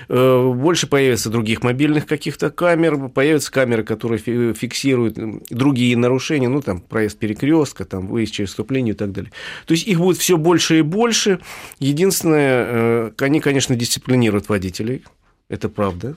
Э, 0.08 0.52
больше 0.52 0.86
появится 0.86 1.30
других 1.30 1.62
мобильных 1.62 2.06
каких-то 2.06 2.50
камер, 2.50 3.08
появятся 3.08 3.50
камеры, 3.50 3.84
которые 3.84 4.18
фиксируют 4.18 5.18
другие 5.48 5.96
нарушения, 5.96 6.48
ну, 6.48 6.60
там, 6.60 6.80
проезд 6.80 7.18
перекрестка, 7.18 7.84
там, 7.84 8.06
выезд 8.06 8.32
через 8.32 8.50
вступление 8.50 8.94
и 8.94 8.96
так 8.96 9.12
далее. 9.12 9.32
То 9.66 9.72
есть 9.72 9.86
их 9.86 9.98
будет 9.98 10.18
все 10.18 10.36
больше 10.36 10.78
и 10.78 10.82
больше. 10.82 11.40
Единственное, 11.78 13.12
они, 13.18 13.40
конечно, 13.40 13.74
дисциплинируют 13.74 14.48
водителей, 14.48 15.04
это 15.48 15.68
правда. 15.68 16.16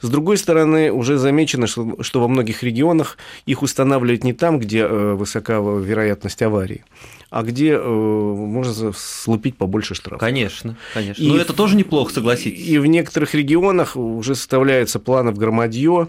С 0.00 0.08
другой 0.08 0.36
стороны, 0.36 0.92
уже 0.92 1.18
замечено, 1.18 1.66
что, 1.66 2.02
что 2.02 2.20
во 2.20 2.28
многих 2.28 2.62
регионах 2.62 3.18
их 3.46 3.62
устанавливают 3.62 4.24
не 4.24 4.32
там, 4.32 4.58
где 4.58 4.80
э, 4.80 5.14
высока 5.14 5.58
вероятность 5.58 6.42
аварии, 6.42 6.84
а 7.30 7.42
где 7.42 7.72
э, 7.72 7.82
можно 7.82 8.92
слупить 8.94 9.56
побольше 9.56 9.94
штрафов. 9.94 10.20
Конечно, 10.20 10.76
конечно. 10.94 11.22
И 11.22 11.28
Но 11.28 11.36
это 11.36 11.52
тоже 11.52 11.76
неплохо, 11.76 12.12
согласитесь. 12.12 12.66
И 12.66 12.78
в 12.78 12.86
некоторых 12.86 13.34
регионах 13.34 13.96
уже 13.96 14.34
составляются 14.34 14.98
планы 14.98 15.32
в 15.32 15.38
громадье, 15.38 16.08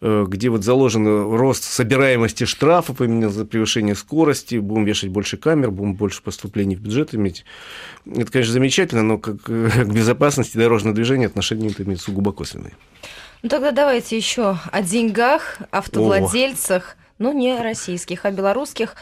где 0.00 0.48
вот 0.48 0.64
заложен 0.64 1.06
рост 1.06 1.64
собираемости 1.64 2.44
штрафов 2.44 3.00
именно 3.00 3.30
за 3.30 3.44
превышение 3.44 3.94
скорости, 3.94 4.56
будем 4.56 4.84
вешать 4.84 5.10
больше 5.10 5.36
камер, 5.36 5.70
будем 5.70 5.94
больше 5.94 6.22
поступлений 6.22 6.76
в 6.76 6.80
бюджет 6.80 7.14
иметь. 7.14 7.44
Это, 8.06 8.30
конечно, 8.30 8.52
замечательно, 8.52 9.02
но 9.02 9.18
как 9.18 9.42
к 9.42 9.84
безопасности 9.86 10.56
дорожного 10.56 10.94
движения 10.94 11.26
отношения 11.26 11.68
это 11.68 11.82
имеет 11.82 12.00
сугубо 12.00 12.32
косвенные. 12.32 12.74
Ну 13.42 13.48
тогда 13.48 13.70
давайте 13.70 14.16
еще 14.16 14.58
о 14.70 14.82
деньгах, 14.82 15.58
автовладельцах, 15.70 16.96
О. 16.98 17.04
ну 17.18 17.32
не 17.32 17.60
российских, 17.60 18.24
а 18.24 18.30
белорусских. 18.30 18.96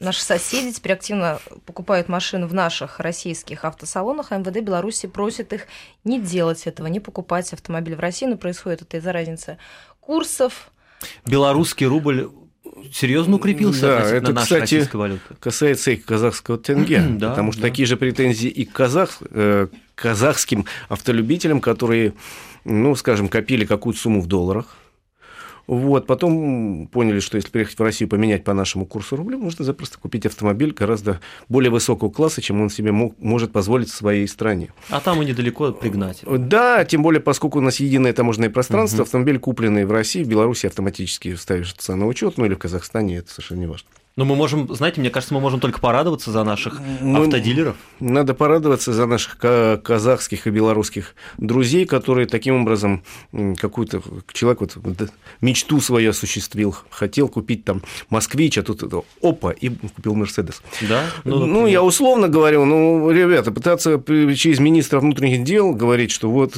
Наши 0.00 0.22
соседи 0.22 0.72
теперь 0.72 0.92
активно 0.92 1.40
покупают 1.66 2.08
машины 2.08 2.46
в 2.46 2.54
наших 2.54 3.00
российских 3.00 3.64
автосалонах, 3.64 4.30
а 4.30 4.38
МВД 4.38 4.60
Беларуси 4.60 5.06
просит 5.06 5.52
их 5.52 5.66
не 6.04 6.20
делать 6.20 6.66
этого, 6.68 6.86
не 6.86 7.00
покупать 7.00 7.52
автомобиль 7.52 7.96
в 7.96 8.00
России, 8.00 8.26
но 8.26 8.36
происходит 8.36 8.82
это 8.82 8.98
из-за 8.98 9.12
разницы 9.12 9.58
курсов. 10.00 10.70
Белорусский 11.26 11.86
рубль 11.86 12.30
серьезно 12.92 13.36
укрепился 13.36 13.86
да, 13.86 14.00
это, 14.02 14.32
нашей 14.32 14.44
кстати, 14.44 14.60
российской 14.60 14.96
валюты. 14.96 15.34
касается 15.40 15.90
и 15.90 15.96
казахского 15.96 16.58
тенге, 16.58 17.00
да, 17.08 17.30
потому 17.30 17.50
что 17.50 17.62
да. 17.62 17.68
такие 17.68 17.86
же 17.86 17.96
претензии 17.96 18.48
и 18.48 18.64
к 18.64 18.72
казах, 18.72 19.18
э, 19.30 19.66
казахским 19.96 20.64
автолюбителям, 20.88 21.60
которые, 21.60 22.14
ну, 22.64 22.94
скажем, 22.94 23.28
копили 23.28 23.64
какую-то 23.64 24.00
сумму 24.00 24.20
в 24.20 24.26
долларах, 24.26 24.76
Вот, 25.68 26.06
потом 26.06 26.88
поняли, 26.90 27.20
что 27.20 27.36
если 27.36 27.50
приехать 27.50 27.78
в 27.78 27.82
Россию 27.82 28.08
поменять 28.08 28.42
по 28.42 28.54
нашему 28.54 28.86
курсу 28.86 29.16
рубля, 29.16 29.36
можно 29.36 29.66
запросто 29.66 29.98
купить 29.98 30.24
автомобиль 30.24 30.72
гораздо 30.72 31.20
более 31.50 31.70
высокого 31.70 32.08
класса, 32.08 32.40
чем 32.40 32.62
он 32.62 32.70
себе 32.70 32.90
мог, 32.90 33.14
может 33.18 33.52
позволить 33.52 33.90
в 33.90 33.94
своей 33.94 34.26
стране. 34.26 34.70
А 34.88 35.00
там 35.00 35.20
и 35.22 35.26
недалеко 35.26 35.72
пригнать. 35.72 36.24
Да, 36.26 36.86
тем 36.86 37.02
более, 37.02 37.20
поскольку 37.20 37.58
у 37.58 37.60
нас 37.60 37.80
единое 37.80 38.14
таможенное 38.14 38.48
пространство, 38.48 38.98
угу. 38.98 39.02
автомобиль, 39.02 39.38
купленный 39.38 39.84
в 39.84 39.92
России, 39.92 40.24
в 40.24 40.28
Беларуси 40.28 40.66
автоматически 40.66 41.34
ставишься 41.34 41.94
на 41.94 42.06
учет, 42.06 42.38
ну 42.38 42.46
или 42.46 42.54
в 42.54 42.58
Казахстане, 42.58 43.18
это 43.18 43.30
совершенно 43.30 43.60
не 43.60 43.66
важно. 43.66 43.88
Но 44.18 44.24
мы 44.24 44.34
можем, 44.34 44.74
знаете, 44.74 45.00
мне 45.00 45.10
кажется, 45.10 45.32
мы 45.32 45.38
можем 45.38 45.60
только 45.60 45.78
порадоваться 45.78 46.32
за 46.32 46.42
наших 46.42 46.80
ну, 47.00 47.22
автодилеров. 47.22 47.76
Надо 48.00 48.34
порадоваться 48.34 48.92
за 48.92 49.06
наших 49.06 49.38
казахских 49.38 50.48
и 50.48 50.50
белорусских 50.50 51.14
друзей, 51.36 51.86
которые 51.86 52.26
таким 52.26 52.62
образом 52.62 53.04
какой-то 53.58 54.02
человек 54.32 54.60
вот 54.60 55.12
мечту 55.40 55.80
свою 55.80 56.10
осуществил, 56.10 56.74
хотел 56.90 57.28
купить 57.28 57.64
там 57.64 57.82
москвич, 58.10 58.58
а 58.58 58.64
тут 58.64 58.82
опа, 59.22 59.52
и 59.52 59.68
купил 59.68 60.16
Мерседес. 60.16 60.62
Да? 60.88 61.04
Ну, 61.22 61.46
ну 61.46 61.68
я 61.68 61.84
условно 61.84 62.26
говорю, 62.26 62.64
ну, 62.64 63.12
ребята, 63.12 63.52
пытаться 63.52 64.02
через 64.34 64.58
министра 64.58 64.98
внутренних 64.98 65.44
дел 65.44 65.72
говорить, 65.72 66.10
что 66.10 66.28
вот 66.28 66.56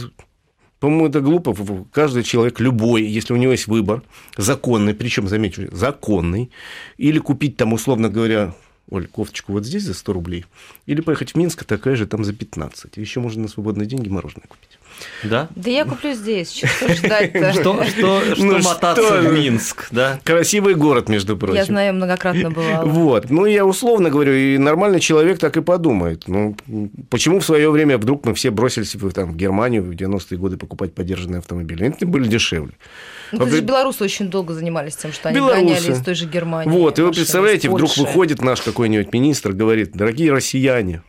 по-моему, 0.80 1.06
это 1.08 1.20
глупо. 1.20 1.54
Каждый 1.92 2.22
человек, 2.22 2.58
любой, 2.58 3.04
если 3.04 3.34
у 3.34 3.36
него 3.36 3.52
есть 3.52 3.66
выбор, 3.66 4.02
законный, 4.36 4.94
причем, 4.94 5.28
замечу, 5.28 5.68
законный, 5.70 6.50
или 6.96 7.18
купить 7.18 7.56
там, 7.56 7.74
условно 7.74 8.08
говоря, 8.08 8.54
Оль, 8.90 9.06
кофточку 9.06 9.52
вот 9.52 9.64
здесь 9.64 9.84
за 9.84 9.94
100 9.94 10.12
рублей, 10.12 10.46
или 10.86 11.00
поехать 11.00 11.32
в 11.32 11.34
Минск, 11.36 11.64
такая 11.64 11.94
же 11.94 12.06
там 12.06 12.24
за 12.24 12.32
15. 12.32 12.96
Еще 12.96 13.20
можно 13.20 13.42
на 13.42 13.48
свободные 13.48 13.86
деньги 13.86 14.08
мороженое 14.08 14.48
купить. 14.48 14.79
Да? 15.22 15.48
Да 15.54 15.70
я 15.70 15.84
куплю 15.84 16.12
здесь. 16.14 16.52
Что 16.52 16.94
ждать-то? 16.94 17.52
Что, 17.52 17.84
что, 17.84 18.34
что 18.34 18.44
ну, 18.44 18.58
мотаться 18.58 19.02
что? 19.02 19.20
в 19.20 19.32
Минск, 19.32 19.88
да? 19.90 20.20
Красивый 20.24 20.74
город, 20.74 21.08
между 21.08 21.36
прочим. 21.36 21.56
Я 21.56 21.64
знаю, 21.64 21.94
многократно 21.94 22.50
бывала. 22.50 22.84
Вот. 22.84 23.30
Ну, 23.30 23.46
я 23.46 23.64
условно 23.64 24.10
говорю, 24.10 24.32
и 24.34 24.58
нормальный 24.58 25.00
человек 25.00 25.38
так 25.38 25.56
и 25.56 25.60
подумает. 25.60 26.24
Ну, 26.26 26.56
почему 27.10 27.40
в 27.40 27.44
свое 27.44 27.70
время 27.70 27.98
вдруг 27.98 28.24
мы 28.24 28.34
все 28.34 28.50
бросились 28.50 28.94
в, 28.94 29.12
там, 29.12 29.32
в 29.32 29.36
Германию 29.36 29.82
в 29.82 29.90
90-е 29.90 30.38
годы 30.38 30.56
покупать 30.56 30.94
поддержанные 30.94 31.38
автомобили? 31.38 31.84
Они 31.84 31.94
были 32.10 32.28
дешевле. 32.28 32.72
Ну, 33.32 33.38
потому 33.38 33.56
что 33.56 33.64
белорусы 33.64 34.04
очень 34.04 34.28
долго 34.28 34.54
занимались 34.54 34.96
тем, 34.96 35.12
что 35.12 35.28
они 35.28 35.36
белорусы. 35.36 35.64
гоняли 35.64 35.92
из 35.92 36.02
той 36.02 36.14
же 36.14 36.26
Германии. 36.26 36.70
Вот, 36.70 36.98
и 36.98 37.02
вы 37.02 37.12
представляете, 37.12 37.70
вдруг 37.70 37.96
выходит 37.96 38.42
наш 38.42 38.60
какой-нибудь 38.60 39.12
министр, 39.12 39.52
говорит, 39.52 39.92
дорогие 39.92 40.32
россияне, 40.32 41.02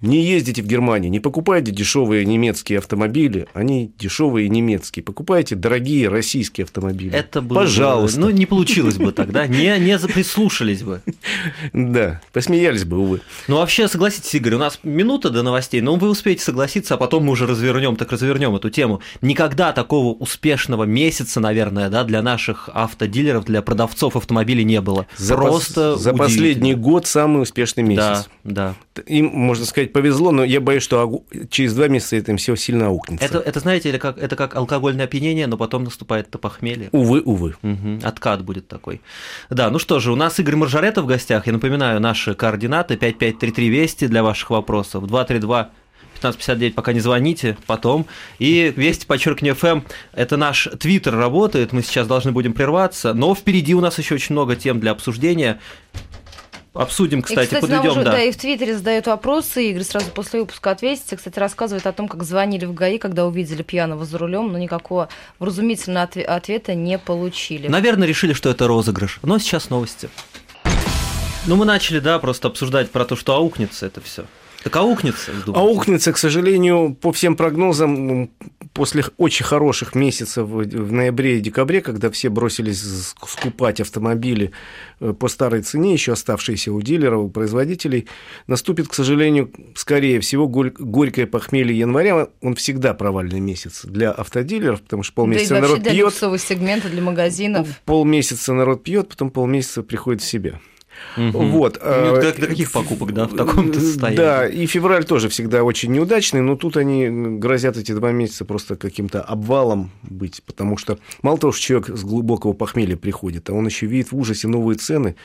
не 0.00 0.24
ездите 0.24 0.62
в 0.62 0.66
Германию, 0.66 1.10
не 1.10 1.18
покупайте 1.18 1.72
дешевые 1.72 2.24
немецкие 2.24 2.78
автомобили, 2.78 3.48
они 3.52 3.92
дешевые 3.98 4.48
немецкие. 4.48 5.02
Покупайте 5.02 5.56
дорогие 5.56 6.08
российские 6.08 6.64
автомобили. 6.64 7.12
Это 7.12 7.42
было 7.42 7.60
Пожалуйста. 7.60 8.20
Бы, 8.20 8.26
ну, 8.26 8.30
не 8.30 8.46
получилось 8.46 8.96
бы 8.96 9.10
тогда, 9.12 9.46
не, 9.46 9.76
не 9.78 9.98
прислушались 9.98 10.82
бы. 10.82 11.02
Да, 11.72 12.20
посмеялись 12.32 12.84
бы, 12.84 12.98
увы. 12.98 13.20
Ну, 13.48 13.56
вообще, 13.56 13.88
согласитесь, 13.88 14.34
Игорь, 14.34 14.54
у 14.54 14.58
нас 14.58 14.78
минута 14.82 15.30
до 15.30 15.42
новостей, 15.42 15.80
но 15.80 15.96
вы 15.96 16.08
успеете 16.08 16.42
согласиться, 16.42 16.94
а 16.94 16.96
потом 16.96 17.24
мы 17.24 17.32
уже 17.32 17.46
развернем, 17.46 17.96
так 17.96 18.12
развернем 18.12 18.54
эту 18.54 18.70
тему. 18.70 19.00
Никогда 19.20 19.72
такого 19.72 20.14
успешного 20.14 20.84
месяца, 20.84 21.40
наверное, 21.40 21.88
да, 21.88 22.04
для 22.04 22.22
наших 22.22 22.68
автодилеров, 22.72 23.44
для 23.44 23.62
продавцов 23.62 24.16
автомобилей 24.16 24.64
не 24.64 24.80
было. 24.80 25.06
За 25.16 25.34
Просто 25.34 25.94
пос... 25.94 26.02
За 26.02 26.12
последний 26.12 26.74
год 26.74 27.06
самый 27.06 27.42
успешный 27.42 27.82
месяц. 27.82 28.28
Да, 28.44 28.74
да. 28.94 29.02
Им, 29.06 29.26
можно 29.26 29.64
сказать, 29.64 29.87
сказать, 29.88 29.92
повезло, 29.92 30.32
но 30.32 30.44
я 30.44 30.60
боюсь, 30.60 30.82
что 30.82 31.24
через 31.50 31.74
два 31.74 31.88
месяца 31.88 32.16
это 32.16 32.36
все 32.36 32.56
сильно 32.56 32.86
аукнется. 32.86 33.24
Это, 33.24 33.38
это 33.38 33.60
знаете, 33.60 33.90
это 33.90 33.98
как, 33.98 34.18
это 34.18 34.36
как 34.36 34.56
алкогольное 34.56 35.04
опьянение, 35.04 35.46
но 35.46 35.56
потом 35.56 35.84
наступает 35.84 36.30
то 36.30 36.38
похмелье. 36.38 36.88
Увы, 36.92 37.20
увы. 37.20 37.56
Угу, 37.62 38.00
откат 38.04 38.42
будет 38.42 38.68
такой. 38.68 39.00
Да, 39.50 39.70
ну 39.70 39.78
что 39.78 40.00
же, 40.00 40.12
у 40.12 40.16
нас 40.16 40.38
Игорь 40.38 40.56
Маржарета 40.56 41.02
в 41.02 41.06
гостях. 41.06 41.46
Я 41.46 41.52
напоминаю, 41.52 42.00
наши 42.00 42.34
координаты 42.34 42.96
5533 42.96 43.68
Вести 43.68 44.06
для 44.06 44.22
ваших 44.22 44.50
вопросов. 44.50 45.06
232 45.06 45.70
1559, 46.18 46.74
пока 46.74 46.92
не 46.92 47.00
звоните, 47.00 47.56
потом. 47.66 48.06
И 48.40 48.72
Вести, 48.76 49.06
подчеркивание, 49.06 49.54
ФМ, 49.54 49.82
это 50.12 50.36
наш 50.36 50.68
твиттер 50.80 51.14
работает, 51.14 51.72
мы 51.72 51.82
сейчас 51.82 52.06
должны 52.08 52.32
будем 52.32 52.54
прерваться, 52.54 53.14
но 53.14 53.34
впереди 53.34 53.74
у 53.74 53.80
нас 53.80 53.98
еще 53.98 54.16
очень 54.16 54.34
много 54.34 54.56
тем 54.56 54.80
для 54.80 54.90
обсуждения. 54.90 55.60
Обсудим, 56.74 57.22
кстати, 57.22 57.40
и, 57.40 57.44
кстати 57.44 57.60
подведем, 57.60 57.90
уже, 57.90 58.04
да. 58.04 58.12
да. 58.12 58.22
И 58.22 58.30
в 58.30 58.36
Твиттере 58.36 58.76
задают 58.76 59.06
вопросы, 59.06 59.70
Игорь 59.70 59.82
сразу 59.82 60.10
после 60.10 60.40
выпуска 60.40 60.70
ответите. 60.70 61.16
Кстати, 61.16 61.38
рассказывает 61.38 61.86
о 61.86 61.92
том, 61.92 62.08
как 62.08 62.22
звонили 62.22 62.66
в 62.66 62.74
ГАИ, 62.74 62.98
когда 62.98 63.26
увидели 63.26 63.62
пьяного 63.62 64.04
за 64.04 64.18
рулем, 64.18 64.52
но 64.52 64.58
никакого 64.58 65.08
вразумительного 65.38 66.08
ответа 66.26 66.74
не 66.74 66.98
получили. 66.98 67.68
Наверное, 67.68 68.06
решили, 68.06 68.32
что 68.32 68.50
это 68.50 68.66
розыгрыш. 68.68 69.18
Но 69.22 69.38
сейчас 69.38 69.70
новости. 69.70 70.08
Ну, 71.46 71.56
мы 71.56 71.64
начали, 71.64 71.98
да, 71.98 72.18
просто 72.18 72.48
обсуждать 72.48 72.90
про 72.90 73.04
то, 73.04 73.16
что 73.16 73.34
аукнется 73.34 73.86
это 73.86 74.00
все. 74.00 74.24
Так 74.62 74.76
аукнется? 74.76 75.32
Аукнется, 75.46 76.12
к 76.12 76.18
сожалению, 76.18 76.94
по 77.00 77.12
всем 77.12 77.36
прогнозам, 77.36 78.30
после 78.78 79.02
очень 79.16 79.44
хороших 79.44 79.96
месяцев 79.96 80.46
в 80.48 80.92
ноябре 80.92 81.38
и 81.38 81.40
декабре, 81.40 81.80
когда 81.80 82.12
все 82.12 82.28
бросились 82.28 82.80
скупать 83.26 83.80
автомобили 83.80 84.52
э, 85.00 85.12
по 85.12 85.26
старой 85.26 85.62
цене, 85.62 85.92
еще 85.92 86.12
оставшиеся 86.12 86.72
у 86.72 86.80
дилеров, 86.80 87.24
у 87.24 87.28
производителей, 87.28 88.06
наступит, 88.46 88.86
к 88.86 88.94
сожалению, 88.94 89.50
скорее 89.74 90.20
всего, 90.20 90.46
горькое 90.46 91.26
похмелье 91.26 91.76
января. 91.76 92.28
Он 92.40 92.54
всегда 92.54 92.94
провальный 92.94 93.40
месяц 93.40 93.84
для 93.84 94.12
автодилеров, 94.12 94.82
потому 94.82 95.02
что 95.02 95.12
полмесяца 95.12 95.54
да 95.54 95.60
народ 95.62 95.82
для 95.82 95.90
пьет. 95.90 96.14
сегмента, 96.14 96.88
для 96.88 97.02
магазинов. 97.02 97.66
Полмесяца 97.84 98.52
народ 98.52 98.84
пьет, 98.84 99.08
потом 99.08 99.32
полмесяца 99.32 99.82
приходит 99.82 100.22
в 100.22 100.24
себя. 100.24 100.60
Угу. 101.16 101.38
Вот. 101.48 101.80
Ну, 101.84 102.20
для 102.20 102.32
каких 102.32 102.72
покупок, 102.72 103.12
да, 103.12 103.26
в 103.26 103.36
таком 103.36 103.72
состоянии? 103.72 104.16
Да, 104.16 104.46
и 104.46 104.66
февраль 104.66 105.04
тоже 105.04 105.28
всегда 105.28 105.64
очень 105.64 105.92
неудачный, 105.92 106.40
но 106.40 106.56
тут 106.56 106.76
они 106.76 107.08
грозят 107.38 107.76
эти 107.76 107.92
два 107.92 108.12
месяца 108.12 108.44
просто 108.44 108.76
каким-то 108.76 109.22
обвалом 109.22 109.90
быть, 110.02 110.42
потому 110.44 110.76
что 110.76 110.98
мало 111.22 111.38
того, 111.38 111.52
что 111.52 111.62
человек 111.62 111.88
с 111.88 112.04
глубокого 112.04 112.52
похмелья 112.52 112.96
приходит, 112.96 113.50
а 113.50 113.52
он 113.52 113.66
еще 113.66 113.86
видит 113.86 114.12
в 114.12 114.16
ужасе 114.16 114.48
новые 114.48 114.76
цены, 114.76 115.16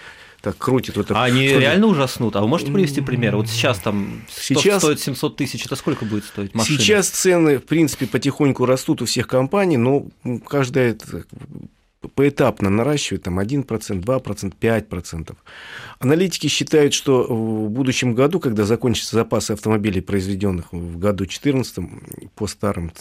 так 0.42 0.58
крутит. 0.58 0.98
Вот 0.98 1.12
а 1.12 1.24
они 1.24 1.48
реально 1.48 1.88
ужаснут? 1.88 2.36
А 2.36 2.42
вы 2.42 2.48
можете 2.48 2.72
привести 2.72 3.00
пример? 3.00 3.38
Вот 3.38 3.48
сейчас 3.48 3.80
там 3.80 4.24
сейчас, 4.30 4.82
стоит 4.82 5.00
700 5.00 5.38
тысяч, 5.38 5.66
это 5.66 5.76
сколько 5.78 6.04
будет 6.04 6.26
стоить 6.26 6.54
машина? 6.54 6.80
Сейчас 6.80 7.08
цены, 7.08 7.60
в 7.60 7.64
принципе, 7.64 8.08
потихоньку 8.08 8.66
растут 8.66 9.02
у 9.02 9.06
всех 9.06 9.28
компаний, 9.28 9.78
но 9.78 10.08
каждая 10.46 10.98
поэтапно 12.16 12.70
наращивать 12.70 13.24
там 13.24 13.40
1%, 13.40 13.66
2%, 13.66 14.54
5%. 14.60 15.36
Аналитики 16.00 16.48
считают, 16.48 16.94
что 16.94 17.24
в 17.24 17.70
будущем 17.70 18.14
году, 18.14 18.40
когда 18.40 18.66
закончатся 18.66 19.16
запасы 19.16 19.52
автомобилей, 19.52 20.02
произведенных 20.02 20.72
в 20.72 20.98
году 20.98 21.26
2014, 21.26 21.80
по 22.36 22.48
старым, 22.48 22.92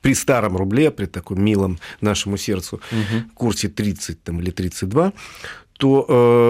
при 0.00 0.14
старом 0.14 0.56
рубле, 0.56 0.90
при 0.90 1.06
таком 1.06 1.42
милом 1.42 1.78
нашему 2.00 2.36
сердцу 2.36 2.80
угу. 2.90 3.30
курсе 3.34 3.68
30 3.68 4.22
там, 4.22 4.40
или 4.40 4.50
32, 4.50 5.12
то 5.78 6.06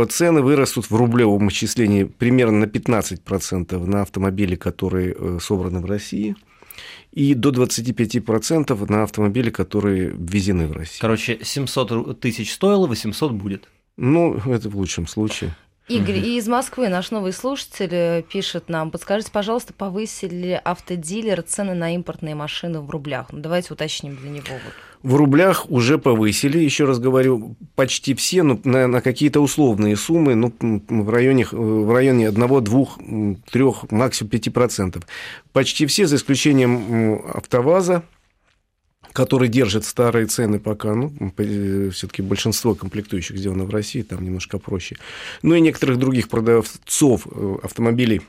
э, 0.07 0.13
цены 0.13 0.41
вырастут 0.41 0.89
в 0.89 0.95
рублевом 0.95 1.49
исчислении 1.49 2.05
примерно 2.05 2.61
на 2.61 2.65
15% 2.65 3.85
на 3.85 4.03
автомобили, 4.03 4.55
которые 4.55 5.17
э, 5.19 5.39
собраны 5.41 5.81
в 5.81 5.87
России– 5.87 6.37
и 7.17 7.33
до 7.33 7.49
25% 7.49 8.91
на 8.93 9.03
автомобили, 9.03 9.49
которые 9.49 10.11
ввезены 10.11 10.67
в 10.67 10.73
Россию. 10.73 11.01
Короче, 11.01 11.39
700 11.43 12.21
тысяч 12.21 12.53
стоило, 12.53 12.87
800 12.87 13.33
будет. 13.33 13.71
Ну, 13.97 14.37
это 14.37 14.69
в 14.69 14.77
лучшем 14.77 15.07
случае. 15.07 15.57
Игорь, 15.89 16.17
и 16.17 16.37
из 16.37 16.49
Москвы 16.49 16.89
наш 16.89 17.13
новый 17.13 17.33
слушатель 17.33 17.91
э, 17.93 18.23
пишет 18.23 18.69
нам, 18.69 18.91
подскажите, 18.91 19.31
пожалуйста, 19.31 19.73
повысили 19.73 20.61
автодилер 20.65 21.43
цены 21.43 21.75
на 21.75 21.95
импортные 21.95 22.35
машины 22.35 22.81
в 22.81 22.91
рублях? 22.91 23.29
Ну, 23.31 23.39
давайте 23.39 23.73
уточним 23.73 24.17
для 24.17 24.31
него. 24.31 24.47
Вот. 24.51 24.73
В 25.05 25.15
рублях 25.15 25.71
уже 25.71 25.99
повысили, 25.99 26.59
еще 26.59 26.87
раз 26.87 26.99
говорю, 26.99 27.55
почти 27.77 28.15
все, 28.15 28.43
но 28.43 28.59
на, 28.65 28.89
на 28.89 29.01
какие-то 29.01 29.39
условные 29.39 29.95
суммы, 29.95 30.35
ну, 30.35 30.53
в 30.61 31.09
районе, 31.09 31.47
в 31.53 31.95
районе 31.95 32.29
1, 32.29 32.65
2, 32.65 32.87
3, 33.53 33.65
максимум 33.91 34.33
5%. 34.33 35.05
Почти 35.53 35.87
все, 35.87 36.09
за 36.09 36.17
исключением 36.17 37.23
АвтоВАЗа, 37.33 38.03
который 39.17 39.49
держит 39.49 39.87
старые 39.87 40.27
цены 40.27 40.61
пока, 40.61 40.95
ну, 40.95 41.11
все-таки 41.91 42.21
большинство 42.21 42.75
комплектующих 42.75 43.39
сделано 43.39 43.65
в 43.65 43.71
России, 43.71 44.03
там 44.03 44.23
немножко 44.23 44.59
проще. 44.59 44.97
Ну 45.43 45.55
и 45.55 45.61
некоторых 45.61 45.99
других 45.99 46.29
продавцов 46.29 47.27
э, 47.27 47.57
автомобилей 47.63 48.21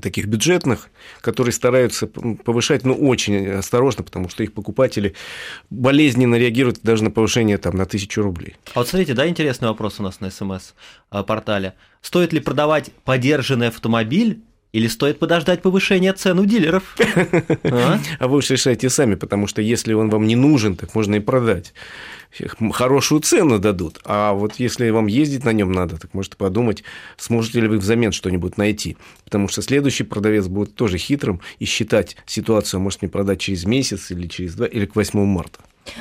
таких 0.00 0.26
бюджетных, 0.26 0.88
которые 1.20 1.52
стараются 1.52 2.06
повышать, 2.06 2.84
но 2.84 2.94
ну, 2.94 3.08
очень 3.08 3.46
осторожно, 3.46 4.02
потому 4.04 4.30
что 4.30 4.42
их 4.42 4.54
покупатели 4.54 5.14
болезненно 5.68 6.36
реагируют 6.36 6.80
даже 6.82 7.04
на 7.04 7.10
повышение 7.10 7.58
там, 7.58 7.76
на 7.76 7.84
тысячу 7.84 8.22
рублей. 8.22 8.56
А 8.72 8.78
вот 8.78 8.88
смотрите, 8.88 9.12
да, 9.12 9.28
интересный 9.28 9.68
вопрос 9.68 10.00
у 10.00 10.02
нас 10.02 10.20
на 10.20 10.30
СМС-портале. 10.30 11.74
Стоит 12.00 12.32
ли 12.32 12.40
продавать 12.40 12.90
подержанный 13.04 13.68
автомобиль 13.68 14.40
Или 14.72 14.86
стоит 14.86 15.18
подождать 15.18 15.62
повышения 15.62 16.12
цен 16.12 16.38
у 16.38 16.44
дилеров? 16.44 16.96
А? 17.64 18.00
а 18.18 18.28
вы 18.28 18.38
уж 18.38 18.50
решайте 18.50 18.88
сами, 18.90 19.14
потому 19.14 19.46
что 19.46 19.62
если 19.62 19.92
он 19.92 20.10
вам 20.10 20.26
не 20.26 20.36
нужен, 20.36 20.76
так 20.76 20.94
можно 20.94 21.16
и 21.16 21.20
продать. 21.20 21.72
Хорошую 22.72 23.20
цену 23.22 23.58
дадут. 23.58 24.00
А 24.04 24.32
вот 24.32 24.54
если 24.56 24.90
вам 24.90 25.06
ездить 25.06 25.44
на 25.44 25.52
нем 25.52 25.72
надо, 25.72 25.96
так 25.96 26.12
можете 26.14 26.36
подумать, 26.36 26.84
сможете 27.16 27.60
ли 27.60 27.68
вы 27.68 27.78
взамен 27.78 28.12
что-нибудь 28.12 28.58
найти. 28.58 28.96
Потому 29.24 29.48
что 29.48 29.62
следующий 29.62 30.04
продавец 30.04 30.46
будет 30.46 30.74
тоже 30.74 30.98
хитрым 30.98 31.40
и 31.58 31.64
считать 31.64 32.16
ситуацию, 32.26 32.80
может 32.80 33.02
не 33.02 33.08
продать 33.08 33.40
через 33.40 33.64
месяц 33.64 34.10
или 34.10 34.26
через 34.26 34.54
два, 34.54 34.66
или 34.66 34.86
к 34.86 34.96
8 34.96 35.24
марта. 35.24 35.60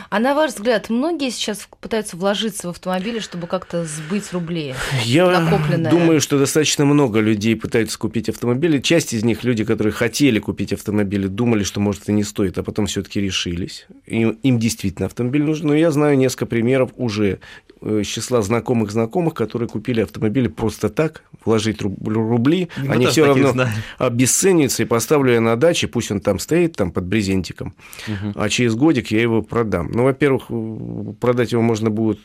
А 0.09 0.19
на 0.19 0.33
ваш 0.33 0.51
взгляд, 0.51 0.89
многие 0.89 1.29
сейчас 1.29 1.67
пытаются 1.81 2.17
вложиться 2.17 2.67
в 2.67 2.71
автомобили, 2.71 3.19
чтобы 3.19 3.47
как-то 3.47 3.85
сбыть 3.85 4.31
рубли? 4.33 4.73
Я 5.03 5.39
накопленное? 5.39 5.91
думаю, 5.91 6.21
что 6.21 6.39
достаточно 6.39 6.85
много 6.85 7.19
людей 7.19 7.55
пытаются 7.55 7.97
купить 7.97 8.29
автомобили. 8.29 8.79
Часть 8.79 9.13
из 9.13 9.23
них 9.23 9.43
люди, 9.43 9.63
которые 9.63 9.93
хотели 9.93 10.39
купить 10.39 10.73
автомобили, 10.73 11.27
думали, 11.27 11.63
что 11.63 11.79
может 11.79 12.03
это 12.03 12.11
не 12.11 12.23
стоит, 12.23 12.57
а 12.57 12.63
потом 12.63 12.85
все-таки 12.87 13.19
решились. 13.21 13.87
Им, 14.05 14.31
им 14.43 14.59
действительно 14.59 15.07
автомобиль 15.07 15.43
нужен. 15.43 15.67
Но 15.67 15.75
я 15.75 15.91
знаю 15.91 16.17
несколько 16.17 16.45
примеров 16.45 16.91
уже 16.95 17.39
из 17.81 18.07
числа 18.07 18.41
знакомых 18.41 18.91
знакомых, 18.91 19.33
которые 19.33 19.69
купили 19.69 20.01
автомобили 20.01 20.47
просто 20.47 20.89
так, 20.89 21.23
вложить 21.45 21.81
рубли, 21.81 22.69
Мы 22.77 22.93
они 22.93 23.05
все 23.07 23.25
равно 23.25 23.51
знаем. 23.51 23.73
обесценятся 23.97 24.83
и 24.83 24.85
поставлю 24.85 25.33
я 25.33 25.41
на 25.41 25.55
даче, 25.55 25.87
пусть 25.87 26.11
он 26.11 26.19
там 26.19 26.39
стоит, 26.39 26.75
там 26.75 26.91
под 26.91 27.05
брезентиком, 27.05 27.73
угу. 28.07 28.33
а 28.35 28.49
через 28.49 28.75
годик 28.75 29.11
я 29.11 29.21
его 29.21 29.41
продам. 29.41 29.91
Ну, 29.91 30.03
во-первых, 30.03 30.45
э, 30.49 31.13
продать 31.19 31.51
его 31.51 31.61
можно 31.61 31.89
будет 31.89 32.19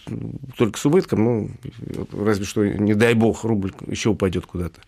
только 0.56 0.78
с 0.78 0.86
убытком, 0.86 1.24
ну, 1.24 1.50
разве 2.12 2.44
что, 2.44 2.66
не 2.66 2.94
дай 2.94 3.14
бог, 3.14 3.44
рубль 3.44 3.72
еще 3.86 4.10
упадет 4.10 4.46
куда-то 4.46 4.80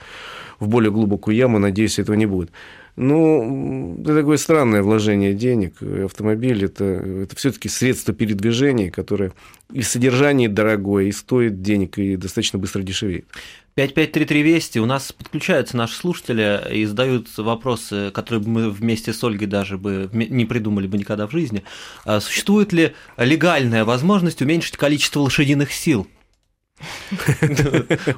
в 0.59 0.69
более 0.69 0.91
глубокую 0.91 1.37
яму, 1.37 1.59
надеюсь, 1.59 1.99
этого 1.99 2.17
не 2.17 2.27
будет. 2.27 2.51
Ну, 2.97 3.99
это 4.01 4.15
такое 4.15 4.37
странное 4.37 4.83
вложение 4.83 5.35
денег. 5.35 5.83
Автомобиль 5.83 6.65
это, 6.65 6.85
это 6.85 7.35
все-таки 7.35 7.69
средство 7.69 8.15
передвижения, 8.15 8.91
которое 8.91 9.33
и 9.73 9.81
в 9.81 9.87
содержании 9.87 10.47
дорогое, 10.47 11.07
и 11.07 11.13
стоит 11.13 11.61
денег, 11.61 11.99
и 11.99 12.17
достаточно 12.17 12.59
быстро 12.59 12.83
дешевеет. 12.83 13.27
5533 13.75 14.43
Вести. 14.43 14.79
У 14.79 14.87
нас 14.87 15.11
подключаются 15.11 15.77
наши 15.77 15.97
слушатели 15.97 16.63
и 16.73 16.85
задают 16.85 17.27
вопросы, 17.37 18.13
которые 18.13 18.47
мы 18.47 18.71
вместе 18.71 19.13
с 19.13 19.25
Ольгой 19.25 19.49
даже 19.49 19.79
бы 19.79 20.09
не 20.13 20.45
придумали 20.45 20.87
бы 20.87 20.97
никогда 20.97 21.27
в 21.27 21.33
жизни. 21.33 21.65
А 22.05 22.21
существует 22.21 22.73
ли 22.73 22.93
легальная 23.17 23.85
возможность 23.85 24.41
уменьшить 24.41 24.77
количество 24.77 25.21
лошадиных 25.21 25.73
сил? 25.73 26.07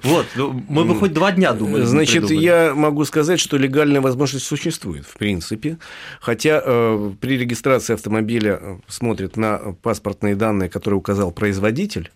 Вот, 0.03 0.27
ну, 0.35 0.65
мы 0.69 0.85
бы 0.85 0.99
хоть 0.99 1.13
два 1.13 1.33
дня 1.33 1.53
думали. 1.53 1.85
Значит, 1.85 2.31
я 2.31 2.75
могу 2.75 3.05
сказать, 3.05 3.41
что 3.41 3.57
легальная 3.57 4.01
возможность 4.01 4.47
существует, 4.47 5.07
в 5.07 5.17
принципе. 5.19 5.79
Хотя 6.21 6.63
э, 6.65 7.13
при 7.21 7.39
регистрации 7.39 7.95
автомобиля 7.95 8.59
э, 8.61 8.79
смотрят 8.89 9.37
на 9.37 9.75
паспортные 9.83 10.35
данные, 10.37 10.69
которые 10.69 10.99
указал 10.99 11.33
производитель, 11.33 12.11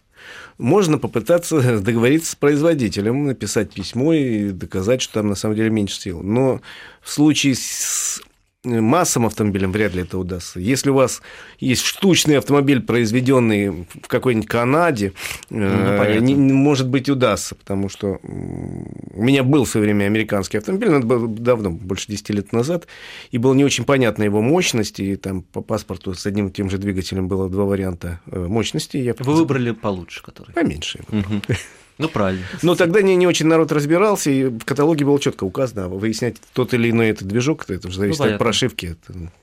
можно 0.59 0.99
попытаться 0.99 1.81
договориться 1.81 2.33
с 2.33 2.37
производителем, 2.37 3.27
написать 3.27 3.73
письмо 3.73 4.13
и 4.13 4.51
доказать, 4.51 5.03
что 5.03 5.15
там 5.15 5.29
на 5.29 5.35
самом 5.35 5.57
деле 5.57 5.71
меньше 5.71 6.01
сил. 6.01 6.23
Но 6.23 6.61
в 7.03 7.11
случае 7.11 7.55
с 7.55 8.23
массам 8.65 9.25
автомобилям 9.25 9.73
вряд 9.73 9.95
ли 9.95 10.03
это 10.03 10.19
удастся. 10.19 10.61
Если 10.61 10.91
у 10.91 10.95
вас 10.95 11.23
есть 11.59 11.83
штучный 11.83 12.37
автомобиль, 12.37 12.83
произведенный 12.83 13.87
в 14.03 14.07
какой-нибудь 14.07 14.49
Канаде, 14.49 15.13
ну, 15.49 15.65
э, 15.65 16.19
не, 16.21 16.35
может 16.35 16.89
быть, 16.89 17.09
удастся, 17.09 17.55
потому 17.55 17.89
что 17.89 18.19
у 18.23 19.23
меня 19.23 19.45
был 19.45 19.65
в 19.65 19.69
свое 19.69 19.87
время 19.87 20.05
американский 20.05 20.59
автомобиль, 20.59 20.91
но 20.91 20.99
это 20.99 21.07
было 21.07 21.27
давно, 21.27 21.71
больше 21.71 22.09
10 22.09 22.31
лет 22.31 22.53
назад, 22.53 22.87
и 23.31 23.39
было 23.39 23.55
не 23.55 23.65
очень 23.65 23.85
понятно 23.85 24.25
его 24.25 24.43
мощности, 24.43 25.03
и 25.03 25.17
там 25.17 25.43
по 25.43 25.63
паспорту 25.63 26.13
с 26.13 26.27
одним 26.27 26.49
и 26.49 26.53
тем 26.53 26.69
же 26.69 26.77
двигателем 26.77 27.29
было 27.29 27.49
два 27.49 27.65
варианта 27.65 28.21
э, 28.27 28.47
мощности. 28.47 28.99
Я... 28.99 29.15
Вы 29.19 29.35
выбрали 29.35 29.71
получше, 29.71 30.23
который? 30.23 30.53
Поменьше. 30.53 31.01
Угу. 31.09 31.55
Ну, 32.01 32.09
правильно. 32.09 32.45
Но 32.63 32.75
тогда 32.75 33.03
не, 33.03 33.15
не 33.15 33.27
очень 33.27 33.47
народ 33.47 33.71
разбирался, 33.73 34.31
и 34.31 34.45
в 34.45 34.65
каталоге 34.65 35.05
было 35.05 35.21
четко 35.21 35.45
указано, 35.45 35.89
выяснять 35.89 36.37
тот 36.55 36.73
или 36.73 36.91
иной 36.91 37.11
этот 37.11 37.29
движок, 37.29 37.69
это 37.69 37.91
же 37.91 37.99
зависит 37.99 38.21
ну, 38.21 38.33
от 38.33 38.39
прошивки. 38.39 38.97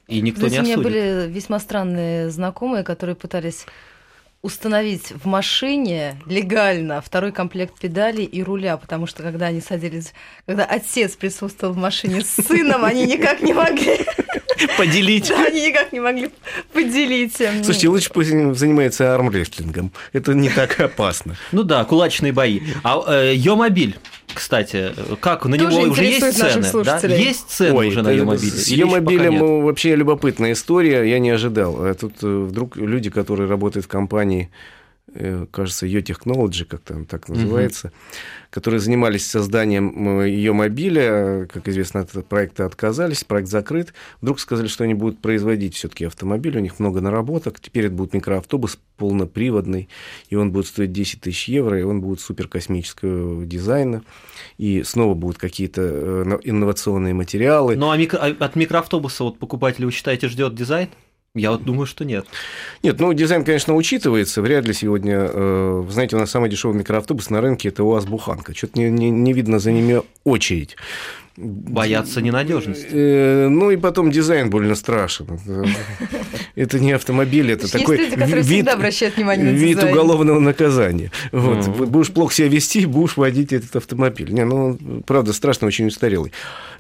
И 0.07 0.21
никто 0.21 0.47
Знаете, 0.47 0.55
не 0.55 0.73
осудит. 0.73 0.77
У 0.77 0.89
меня 0.89 1.24
были 1.24 1.31
весьма 1.31 1.59
странные 1.59 2.29
знакомые, 2.31 2.83
которые 2.83 3.15
пытались 3.15 3.65
установить 4.48 5.12
в 5.12 5.27
машине 5.27 6.16
легально 6.25 7.01
второй 7.01 7.33
комплект 7.33 7.77
педалей 7.77 8.24
и 8.24 8.42
руля, 8.42 8.77
потому 8.77 9.05
что 9.05 9.22
когда 9.22 9.48
они 9.48 9.60
садились, 9.60 10.14
когда 10.46 10.64
отец 10.64 11.18
присутствовал 11.18 11.74
в 11.74 11.77
машине 11.77 12.22
с 12.22 12.29
сыном, 12.29 12.86
они 12.86 13.05
никак 13.05 13.42
не 13.42 13.53
могли 13.53 14.00
Поделить. 14.77 15.27
Да, 15.27 15.48
они 15.48 15.68
никак 15.68 15.92
не 15.92 16.00
могли 16.00 16.29
поделить. 16.72 17.36
Слушайте, 17.36 17.90
лучше 17.90 18.10
пусть 18.10 18.29
занимается 18.29 19.14
армрестлингом. 19.14 19.92
Это 20.14 20.33
не 20.33 20.50
так 20.50 20.79
опасно. 20.79 21.36
Ну 21.51 21.64
да, 21.64 21.83
кулачные 21.83 22.31
бои. 22.31 22.62
А 22.83 23.03
э, 23.05 23.33
Йомобиль, 23.36 23.98
кстати, 24.37 24.93
как 25.19 25.45
на 25.45 25.55
него 25.55 25.77
уже 25.91 26.03
есть 26.05 26.37
цены? 26.37 26.83
Да? 26.83 27.00
Есть 27.00 27.50
цены 27.50 27.77
Ой, 27.77 27.87
уже 27.89 28.01
на 28.01 28.11
Йомобиле? 28.11 28.51
С 28.51 28.67
Йомобилем 28.69 29.63
вообще 29.63 29.95
любопытная 29.95 30.53
история, 30.53 31.03
я 31.03 31.19
не 31.19 31.29
ожидал. 31.31 31.85
А 31.85 31.93
тут 31.93 32.13
э, 32.21 32.27
вдруг 32.27 32.77
люди, 32.77 33.09
которые 33.09 33.50
работают 33.50 33.85
в 33.85 33.89
компании 33.89 34.50
Э, 34.50 34.53
кажется, 35.51 35.85
ее 35.85 36.01
Technology, 36.01 36.65
как 36.65 36.81
там 36.81 37.05
так 37.05 37.29
называется, 37.29 37.87
угу. 37.87 37.96
которые 38.50 38.79
занимались 38.79 39.25
созданием 39.25 40.24
ее 40.24 40.53
мобиля. 40.53 41.48
Как 41.51 41.67
известно, 41.67 42.01
от 42.01 42.25
проекта 42.27 42.65
отказались, 42.65 43.24
проект 43.24 43.50
закрыт. 43.50 43.93
Вдруг 44.22 44.39
сказали, 44.39 44.67
что 44.67 44.83
они 44.83 44.93
будут 44.93 45.20
производить 45.20 45.75
все-таки 45.75 46.05
автомобиль, 46.05 46.57
у 46.57 46.61
них 46.61 46.79
много 46.79 47.01
наработок. 47.01 47.59
Теперь 47.59 47.85
это 47.85 47.96
будет 47.96 48.13
микроавтобус 48.13 48.79
полноприводный, 48.98 49.87
и 50.29 50.35
он 50.35 50.51
будет 50.51 50.67
стоить 50.67 50.91
10 50.91 51.22
тысяч 51.22 51.48
евро, 51.48 51.79
и 51.79 51.83
он 51.83 52.01
будет 52.01 52.20
суперкосмического 52.20 53.46
дизайна, 53.46 54.03
и 54.57 54.83
снова 54.83 55.13
будут 55.13 55.37
какие-то 55.37 55.81
э, 55.83 56.39
инновационные 56.43 57.13
материалы. 57.13 57.75
Ну, 57.75 57.91
а, 57.91 57.98
микро... 57.98 58.17
а 58.17 58.35
от 58.43 58.55
микроавтобуса 58.55 59.24
вот 59.24 59.39
покупатель, 59.39 59.85
вы 59.85 59.91
считаете, 59.91 60.27
ждет 60.27 60.55
дизайн? 60.55 60.89
Я 61.35 61.51
вот 61.51 61.63
думаю, 61.63 61.85
что 61.85 62.03
нет. 62.03 62.25
Нет, 62.83 63.00
ну 63.00 63.13
дизайн, 63.13 63.44
конечно, 63.44 63.75
учитывается. 63.75 64.42
Вряд 64.42 64.66
ли 64.66 64.74
сегодня, 64.74 65.29
э, 65.31 65.85
знаете, 65.90 66.16
у 66.16 66.20
нас 66.20 66.31
самый 66.31 66.50
дешевый 66.50 66.77
микроавтобус 66.77 67.29
на 67.29 67.42
рынке 67.42 67.70
это 67.70 67.83
УАЗ 67.83 68.05
Буханка. 68.05 68.55
Что-то 68.55 68.79
не, 68.79 68.90
не, 68.90 69.09
не 69.09 69.33
видно 69.33 69.59
за 69.59 69.72
ними 69.72 70.01
очередь. 70.24 70.75
Боятся 71.37 72.22
ненадежности. 72.22 72.87
Э, 72.90 73.48
ну 73.50 73.70
и 73.70 73.77
потом 73.77 74.09
дизайн 74.09 74.50
больно 74.50 74.74
страшен. 74.74 75.40
Это 76.55 76.79
не 76.79 76.94
автомобиль, 76.94 77.51
это 77.51 77.72
такой 77.72 77.98
вид, 77.98 78.68
вид 79.37 79.83
уголовного 79.83 80.40
наказания. 80.40 81.11
Вот. 81.31 81.68
Будешь 81.68 82.11
плохо 82.11 82.33
себя 82.33 82.48
вести, 82.48 82.87
будешь 82.87 83.18
водить 83.18 83.53
этот 83.53 83.75
автомобиль. 83.75 84.33
Не, 84.33 84.46
ну, 84.46 84.79
правда, 85.05 85.33
страшно, 85.33 85.68
очень 85.68 85.85
устарелый. 85.85 86.31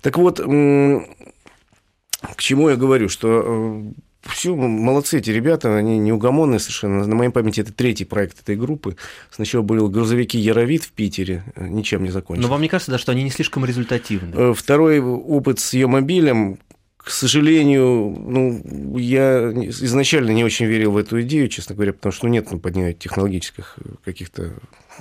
Так 0.01 0.17
вот, 0.17 0.39
к 0.39 2.41
чему 2.41 2.69
я 2.69 2.75
говорю, 2.75 3.09
что 3.09 3.43
э, 3.45 3.83
все, 4.23 4.55
молодцы 4.55 5.19
эти 5.19 5.29
ребята, 5.29 5.75
они 5.75 5.99
неугомонные 5.99 6.59
совершенно. 6.59 7.05
На 7.05 7.15
моей 7.15 7.29
памяти 7.31 7.61
это 7.61 7.71
третий 7.71 8.05
проект 8.05 8.41
этой 8.41 8.55
группы. 8.55 8.97
Сначала 9.31 9.61
были 9.61 9.79
грузовики 9.87 10.37
Яровит 10.37 10.83
в 10.83 10.91
Питере, 10.91 11.43
э, 11.55 11.67
ничем 11.67 12.03
не 12.03 12.09
закончился. 12.09 12.47
Но 12.47 12.51
вам 12.51 12.61
не 12.61 12.67
кажется, 12.67 12.91
да, 12.91 12.97
что 12.97 13.11
они 13.11 13.23
не 13.23 13.29
слишком 13.29 13.63
результативны? 13.65 14.33
Э, 14.35 14.53
второй 14.55 14.99
опыт 14.99 15.59
с 15.59 15.73
ее 15.73 15.87
мобилем, 15.87 16.59
к 17.07 17.09
сожалению, 17.09 18.13
ну, 18.19 18.97
я 18.97 19.49
изначально 19.53 20.31
не 20.31 20.43
очень 20.43 20.65
верил 20.65 20.91
в 20.91 20.97
эту 20.97 21.21
идею, 21.21 21.47
честно 21.47 21.73
говоря, 21.73 21.93
потому 21.93 22.11
что 22.11 22.25
ну, 22.25 22.33
нет 22.33 22.51
ну, 22.51 22.59
поднять 22.59 22.99
технологических 22.99 23.77
каких-то 24.03 24.55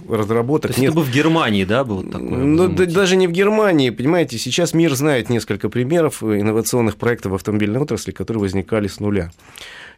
разработок. 0.09 0.71
То 0.71 0.75
есть 0.75 0.79
нет. 0.79 0.91
это 0.91 1.01
бы 1.01 1.05
в 1.05 1.13
Германии, 1.13 1.65
да, 1.65 1.83
было 1.83 2.05
такое? 2.05 2.29
Ну, 2.29 2.69
да, 2.69 2.87
даже 2.87 3.17
не 3.17 3.27
в 3.27 3.33
Германии, 3.33 3.91
понимаете, 3.91 4.39
сейчас 4.39 4.73
мир 4.73 4.95
знает 4.95 5.31
несколько 5.31 5.69
примеров 5.69 6.23
инновационных 6.23 6.97
проектов 6.97 7.33
в 7.33 7.35
автомобильной 7.35 7.81
отрасли, 7.81 8.13
которые 8.13 8.41
возникали 8.41 8.87
с 8.87 9.01
нуля. 9.01 9.33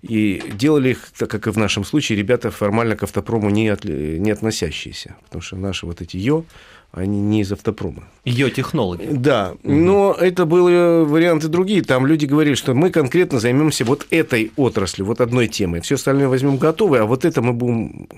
И 0.01 0.43
делали 0.55 0.91
их, 0.91 1.11
так 1.19 1.31
как 1.31 1.47
и 1.47 1.51
в 1.51 1.59
нашем 1.59 1.85
случае, 1.85 2.17
ребята 2.17 2.51
формально 2.51 2.97
к 2.97 3.03
автопрому 3.03 3.51
не, 3.51 3.69
от, 3.69 3.85
не 3.85 4.31
относящиеся, 4.31 5.17
потому 5.25 5.43
что 5.43 5.57
наши 5.57 5.85
вот 5.85 6.01
эти 6.01 6.17
ЙО, 6.17 6.47
они 6.93 7.21
не 7.21 7.43
из 7.43 7.53
автопрома. 7.53 8.05
Ее 8.25 8.51
технологии. 8.51 9.09
Да, 9.11 9.55
угу. 9.63 9.73
но 9.73 10.17
это 10.19 10.47
были 10.47 11.05
варианты 11.05 11.49
другие. 11.49 11.83
Там 11.83 12.07
люди 12.07 12.27
говорили, 12.27 12.55
что 12.55 12.75
мы 12.75 12.91
конкретно 12.91 13.41
займемся 13.41 13.85
вот 13.85 14.07
этой 14.11 14.53
отраслью, 14.57 15.07
вот 15.07 15.21
одной 15.21 15.49
темой. 15.49 15.81
Все 15.81 15.97
остальное 15.97 16.29
возьмем 16.29 16.57
готовое, 16.57 17.03
а 17.03 17.05
вот 17.05 17.25
это 17.25 17.43
мы 17.43 17.53
будем 17.53 18.09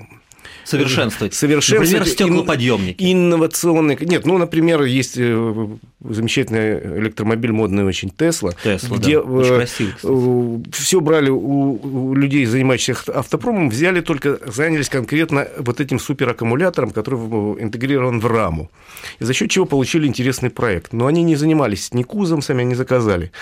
совершенствовать. 0.65 1.35
Совершенствовать. 1.35 1.91
Например, 1.91 2.07
стеклоподъемники. 2.07 3.13
Инновационные. 3.13 3.99
Нет, 4.01 4.25
ну, 4.25 4.39
например, 4.39 4.83
есть 4.83 5.15
э, 5.17 5.69
замечательный 6.03 6.99
электромобиль 6.99 7.53
модный 7.53 7.85
очень 7.85 8.11
Тесла, 8.11 8.53
Тесла, 8.63 8.97
где 8.97 9.17
да. 9.17 9.23
Очень 9.23 9.57
красивый, 9.57 10.65
все 10.73 11.01
брали 11.01 11.31
у, 11.31 12.15
людей, 12.15 12.47
занимающихся 12.47 13.13
автопромом, 13.17 13.71
взяли 13.71 14.01
только, 14.01 14.39
занялись 14.51 14.89
конкретно 14.89 15.49
вот 15.59 15.81
этим 15.81 15.99
супераккумулятором, 15.99 16.91
который 16.91 17.19
интегрирован 17.63 18.21
в 18.21 18.27
раму. 18.27 18.71
И 19.19 19.25
за 19.25 19.35
счет 19.35 19.51
чего 19.51 19.67
получили 19.67 20.07
интересный 20.07 20.51
проект. 20.51 20.93
Но 20.93 21.07
они 21.07 21.23
не 21.23 21.37
занимались 21.37 21.93
ни 21.93 22.03
кузом, 22.03 22.43
сами 22.43 22.63
они 22.63 22.75
заказали. 22.75 23.33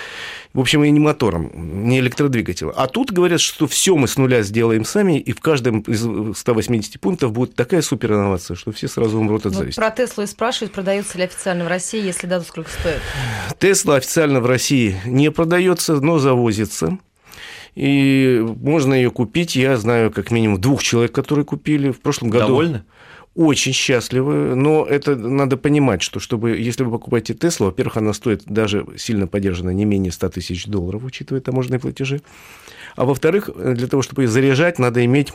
В 0.55 0.61
общем, 0.61 0.83
и 0.83 0.91
не 0.91 1.01
мотором, 1.01 1.51
не 1.89 1.99
электродвигателем. 1.99 2.73
А 2.75 2.87
тут 2.87 3.13
говорят, 3.13 3.41
что 3.41 3.67
все 3.67 3.97
мы 3.97 4.09
с 4.09 4.17
нуля 4.17 4.43
сделаем 4.43 4.85
сами, 4.85 5.19
и 5.19 5.33
в 5.33 5.41
каждом 5.41 5.81
из 5.81 6.01
180 6.39 7.01
пунктов 7.01 7.33
будет 7.33 7.55
такая 7.55 7.83
суперинновация, 7.83 8.57
что 8.57 8.73
все 8.73 8.89
сразу 8.89 9.19
умрут 9.19 9.47
от 9.47 9.55
зависти. 9.55 9.79
Вот 9.79 9.87
про 9.87 9.95
Теслу 9.95 10.25
и 10.25 10.27
спрашивают, 10.27 10.73
продается 10.73 11.19
ли 11.19 11.25
официально 11.25 11.65
в 11.65 11.69
России, 11.69 12.03
если 12.03 12.27
да, 12.27 12.41
то 12.41 12.47
сколько 12.49 12.71
стоит? 12.71 13.01
Тесла 13.59 13.97
официально 13.97 14.41
в 14.41 14.47
России 14.47 14.97
не 15.05 15.31
продается, 15.31 16.01
но 16.01 16.19
завозится. 16.19 16.99
И 17.75 18.45
можно 18.61 18.95
ее 18.95 19.11
купить. 19.11 19.55
Я 19.55 19.77
знаю 19.77 20.11
как 20.11 20.31
минимум 20.31 20.61
двух 20.61 20.83
человек, 20.83 21.13
которые 21.13 21.45
купили 21.45 21.91
в 21.91 22.01
прошлом 22.01 22.31
году. 22.31 22.49
Довольны? 22.49 22.85
очень 23.39 23.73
счастливы, 23.73 24.57
но 24.57 24.85
это 24.85 25.15
надо 25.15 25.57
понимать, 25.57 26.03
что 26.03 26.19
чтобы, 26.19 26.59
если 26.59 26.83
вы 26.83 26.91
покупаете 26.91 27.35
Теслу, 27.35 27.67
во-первых, 27.67 27.99
она 27.99 28.13
стоит 28.13 28.43
даже 28.47 28.85
сильно 28.97 29.29
поддержана 29.29 29.71
не 29.71 29.85
менее 29.85 30.11
100 30.11 30.31
тысяч 30.31 30.67
долларов, 30.67 31.05
учитывая 31.05 31.41
таможенные 31.41 31.79
платежи, 31.79 32.21
а 32.97 33.05
во-вторых, 33.05 33.49
для 33.55 33.87
того, 33.87 34.03
чтобы 34.03 34.23
ее 34.23 34.29
заряжать, 34.29 34.81
надо 34.81 35.05
иметь 35.05 35.33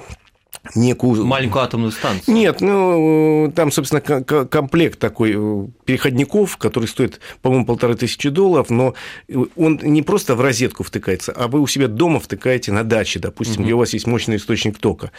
некую... 0.75 1.25
Маленькую 1.25 1.63
атомную 1.63 1.91
станцию. 1.91 2.33
Нет, 2.33 2.61
ну, 2.61 3.51
там, 3.55 3.71
собственно, 3.71 4.01
комплект 4.01 4.99
такой 4.99 5.33
э, 5.35 5.67
переходников, 5.85 6.57
который 6.57 6.85
стоит, 6.85 7.19
по-моему, 7.41 7.65
полторы 7.65 7.95
тысячи 7.95 8.29
долларов, 8.29 8.69
но 8.69 8.93
он 9.55 9.79
не 9.83 10.01
просто 10.01 10.35
в 10.35 10.41
розетку 10.41 10.83
втыкается, 10.83 11.31
а 11.31 11.47
вы 11.47 11.59
у 11.59 11.67
себя 11.67 11.87
дома 11.87 12.19
втыкаете 12.19 12.71
на 12.71 12.83
даче, 12.83 13.19
допустим, 13.19 13.61
угу. 13.61 13.63
где 13.63 13.73
у 13.73 13.77
вас 13.77 13.93
есть 13.93 14.07
мощный 14.07 14.37
источник 14.37 14.77
тока. 14.77 15.11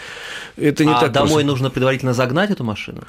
Это 0.56 0.84
не 0.84 0.92
а 0.92 1.00
так 1.00 1.12
домой 1.12 1.28
просто. 1.28 1.46
нужно 1.46 1.70
предварительно 1.70 2.14
загнать 2.14 2.50
эту 2.50 2.64
машину? 2.64 3.02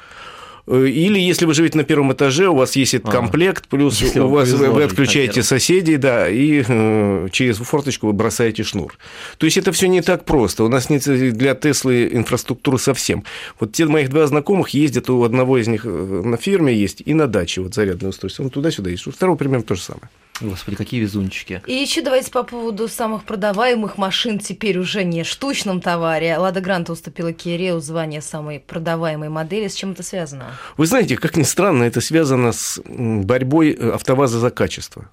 Э, 0.66 0.86
или 0.86 1.18
если 1.18 1.44
вы 1.44 1.54
живете 1.54 1.78
на 1.78 1.84
первом 1.84 2.12
этаже, 2.12 2.48
у 2.48 2.56
вас 2.56 2.76
есть 2.76 2.94
этот 2.94 3.08
а, 3.10 3.12
комплект, 3.12 3.68
плюс 3.68 4.02
у 4.16 4.28
вас 4.28 4.50
вы, 4.50 4.70
вы 4.70 4.82
отключаете 4.82 5.42
соседей, 5.42 5.96
да, 5.96 6.28
и 6.28 6.64
э, 6.66 7.28
через 7.30 7.58
форточку 7.58 8.08
вы 8.08 8.12
бросаете 8.12 8.64
шнур. 8.64 8.98
То 9.38 9.46
есть 9.46 9.56
это 9.56 9.72
все 9.72 9.88
не 9.88 10.02
так 10.02 10.24
просто. 10.24 10.64
У 10.64 10.68
нас 10.68 10.90
нет 10.90 11.04
для 11.36 11.54
Теслы 11.54 12.08
инфраструктуры 12.12 12.78
совсем. 12.78 13.24
Вот 13.60 13.72
те 13.72 13.86
моих 13.86 14.10
два 14.10 14.26
знакомых 14.26 14.70
ездят, 14.70 15.08
у 15.08 15.22
одного 15.22 15.58
из 15.58 15.68
них 15.68 15.82
э, 15.84 15.88
на 15.88 16.36
фирме 16.36 16.74
есть 16.74 17.02
и 17.04 17.14
на 17.14 17.26
даче 17.26 17.60
вот 17.60 17.74
зарядное 17.74 18.10
устройство. 18.10 18.42
Он 18.42 18.50
туда-сюда 18.50 18.90
есть. 18.90 19.06
У 19.06 19.12
второго 19.12 19.36
примерно 19.36 19.64
то 19.64 19.74
же 19.74 19.82
самое. 19.82 20.08
Господи, 20.40 20.76
какие 20.76 21.00
везунчики. 21.00 21.62
И 21.66 21.72
еще 21.72 22.02
давайте 22.02 22.30
по 22.30 22.42
поводу 22.42 22.88
самых 22.88 23.24
продаваемых 23.24 23.96
машин 23.96 24.38
теперь 24.38 24.78
уже 24.78 25.04
не 25.04 25.24
штучном 25.24 25.80
товаре. 25.80 26.36
Лада 26.36 26.60
Гранта 26.60 26.92
уступила 26.92 27.32
Кирео 27.32 27.80
звание 27.80 28.20
самой 28.20 28.60
продаваемой 28.60 29.28
модели. 29.28 29.68
С 29.68 29.74
чем 29.74 29.92
это 29.92 30.02
связано? 30.02 30.52
Вы 30.76 30.86
знаете, 30.86 31.16
как 31.16 31.36
ни 31.36 31.42
странно, 31.42 31.84
это 31.84 32.00
связано 32.00 32.52
с 32.52 32.80
борьбой 32.84 33.72
э, 33.72 33.90
АвтоВАЗа 33.90 34.38
за 34.38 34.50
качество. 34.50 35.10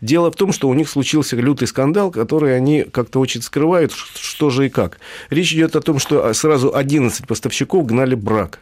Дело 0.00 0.30
в 0.30 0.36
том, 0.36 0.52
что 0.52 0.68
у 0.68 0.74
них 0.74 0.88
случился 0.88 1.36
лютый 1.36 1.66
скандал, 1.66 2.10
который 2.10 2.56
они 2.56 2.82
как-то 2.82 3.20
очень 3.20 3.42
скрывают, 3.42 3.92
что 3.92 4.50
же 4.50 4.66
и 4.66 4.68
как. 4.68 4.98
Речь 5.30 5.52
идет 5.54 5.76
о 5.76 5.80
том, 5.80 5.98
что 5.98 6.26
а, 6.26 6.34
сразу 6.34 6.74
11 6.74 7.26
поставщиков 7.26 7.86
гнали 7.86 8.14
брак. 8.14 8.60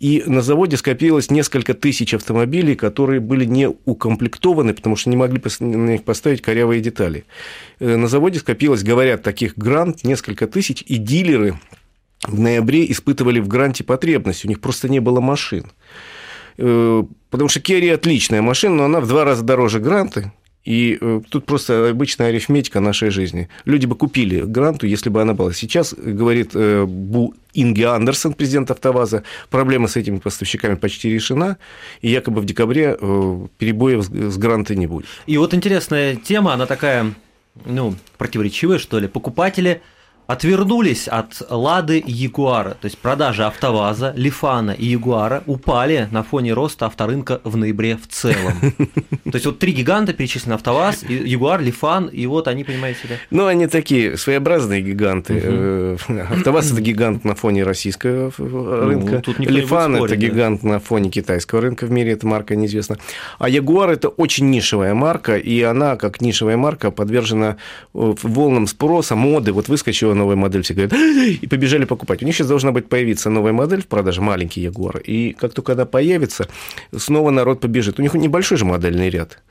И 0.00 0.22
на 0.26 0.40
заводе 0.40 0.78
скопилось 0.78 1.30
несколько 1.30 1.74
тысяч 1.74 2.14
автомобилей, 2.14 2.74
которые 2.74 3.20
были 3.20 3.44
не 3.44 3.68
укомплектованы, 3.68 4.72
потому 4.72 4.96
что 4.96 5.10
не 5.10 5.16
могли 5.16 5.42
на 5.60 5.90
них 5.90 6.04
поставить 6.04 6.40
корявые 6.40 6.80
детали. 6.80 7.24
Э, 7.80 7.96
на 7.96 8.08
заводе 8.08 8.38
скопилось, 8.38 8.82
говорят, 8.82 9.22
таких 9.22 9.58
грант 9.58 10.02
несколько 10.02 10.46
тысяч, 10.46 10.82
и 10.86 10.96
дилеры 10.96 11.60
в 12.26 12.40
ноябре 12.40 12.90
испытывали 12.90 13.40
в 13.40 13.48
гранте 13.48 13.84
потребность, 13.84 14.46
у 14.46 14.48
них 14.48 14.60
просто 14.60 14.88
не 14.88 15.00
было 15.00 15.20
машин. 15.20 15.70
Э, 16.56 17.04
потому 17.28 17.50
что 17.50 17.60
Керри 17.60 17.90
отличная 17.90 18.40
машина, 18.40 18.76
но 18.76 18.84
она 18.84 19.00
в 19.00 19.06
два 19.06 19.26
раза 19.26 19.42
дороже 19.42 19.80
гранты, 19.80 20.32
и 20.64 20.98
э, 21.00 21.20
тут 21.28 21.46
просто 21.46 21.88
обычная 21.88 22.28
арифметика 22.28 22.80
нашей 22.80 23.10
жизни. 23.10 23.48
Люди 23.64 23.86
бы 23.86 23.96
купили 23.96 24.42
гранту, 24.42 24.86
если 24.86 25.08
бы 25.08 25.22
она 25.22 25.32
была. 25.32 25.52
Сейчас, 25.52 25.94
говорит 25.94 26.50
э, 26.54 26.84
Бу 26.84 27.34
Инги 27.54 27.82
Андерсон, 27.82 28.34
президент 28.34 28.70
АвтоВАЗа, 28.70 29.24
проблема 29.48 29.88
с 29.88 29.96
этими 29.96 30.18
поставщиками 30.18 30.74
почти 30.74 31.10
решена, 31.10 31.56
и 32.02 32.10
якобы 32.10 32.40
в 32.40 32.44
декабре 32.44 32.96
э, 33.00 33.46
перебоев 33.58 34.04
с 34.04 34.36
грантой 34.36 34.76
не 34.76 34.86
будет. 34.86 35.06
И 35.26 35.38
вот 35.38 35.54
интересная 35.54 36.16
тема, 36.16 36.52
она 36.52 36.66
такая, 36.66 37.14
ну, 37.64 37.94
противоречивая, 38.18 38.78
что 38.78 38.98
ли. 38.98 39.08
Покупатели– 39.08 39.80
отвернулись 40.30 41.08
от 41.08 41.42
Лады 41.50 41.98
и 41.98 42.12
Ягуара. 42.12 42.76
То 42.80 42.84
есть 42.84 42.98
продажи 42.98 43.42
АвтоВАЗа, 43.44 44.12
Лифана 44.16 44.70
и 44.70 44.86
Ягуара 44.86 45.42
упали 45.46 46.08
на 46.12 46.22
фоне 46.22 46.52
роста 46.52 46.86
авторынка 46.86 47.40
в 47.42 47.56
ноябре 47.56 47.96
в 47.96 48.06
целом. 48.06 48.52
То 49.24 49.34
есть 49.34 49.46
вот 49.46 49.58
три 49.58 49.72
гиганта 49.72 50.12
перечислены 50.12 50.54
АвтоВАЗ, 50.54 51.02
Ягуар, 51.08 51.60
Лифан, 51.60 52.06
и 52.06 52.26
вот 52.26 52.46
они, 52.46 52.62
понимаете, 52.62 53.00
да? 53.08 53.14
Ну, 53.30 53.46
они 53.46 53.66
такие 53.66 54.16
своеобразные 54.16 54.82
гиганты. 54.82 55.40
Э, 55.42 55.96
АвтоВАЗ– 56.30 56.72
это 56.72 56.80
гигант 56.80 57.24
на 57.24 57.34
фоне 57.34 57.64
российского 57.64 58.32
ну, 58.38 58.86
рынка. 58.86 59.22
Лифан– 59.38 59.96
это 60.04 60.14
гигант 60.14 60.62
на 60.62 60.78
фоне 60.78 61.10
китайского 61.10 61.60
рынка 61.60 61.86
в 61.86 61.90
мире, 61.90 62.12
эта 62.12 62.26
марка 62.28 62.54
неизвестна. 62.54 62.98
А 63.40 63.48
Ягуар– 63.48 63.90
это 63.90 64.08
очень 64.08 64.48
нишевая 64.50 64.94
марка, 64.94 65.36
и 65.36 65.60
она, 65.62 65.96
как 65.96 66.20
нишевая 66.20 66.56
марка, 66.56 66.92
подвержена 66.92 67.56
э, 67.94 68.14
волнам 68.22 68.68
спроса, 68.68 69.16
моды. 69.16 69.52
Вот 69.52 69.66
выскочила 69.68 70.19
новая 70.20 70.36
модель, 70.36 70.62
все 70.62 70.74
говорят, 70.74 70.92
и 71.42 71.46
побежали 71.46 71.84
покупать. 71.84 72.22
У 72.22 72.26
них 72.26 72.34
сейчас 72.34 72.48
должна 72.48 72.72
быть 72.72 72.88
появиться 72.88 73.30
новая 73.30 73.52
модель 73.52 73.82
в 73.82 73.86
продаже, 73.86 74.20
маленький 74.20 74.60
Ягуар, 74.60 74.98
и 74.98 75.32
как 75.32 75.54
только 75.54 75.72
она 75.72 75.86
появится, 75.86 76.46
снова 76.96 77.30
народ 77.30 77.60
побежит. 77.60 77.98
У 77.98 78.02
них 78.02 78.14
небольшой 78.14 78.58
же 78.58 78.64
модельный 78.64 79.10
ряд. 79.10 79.42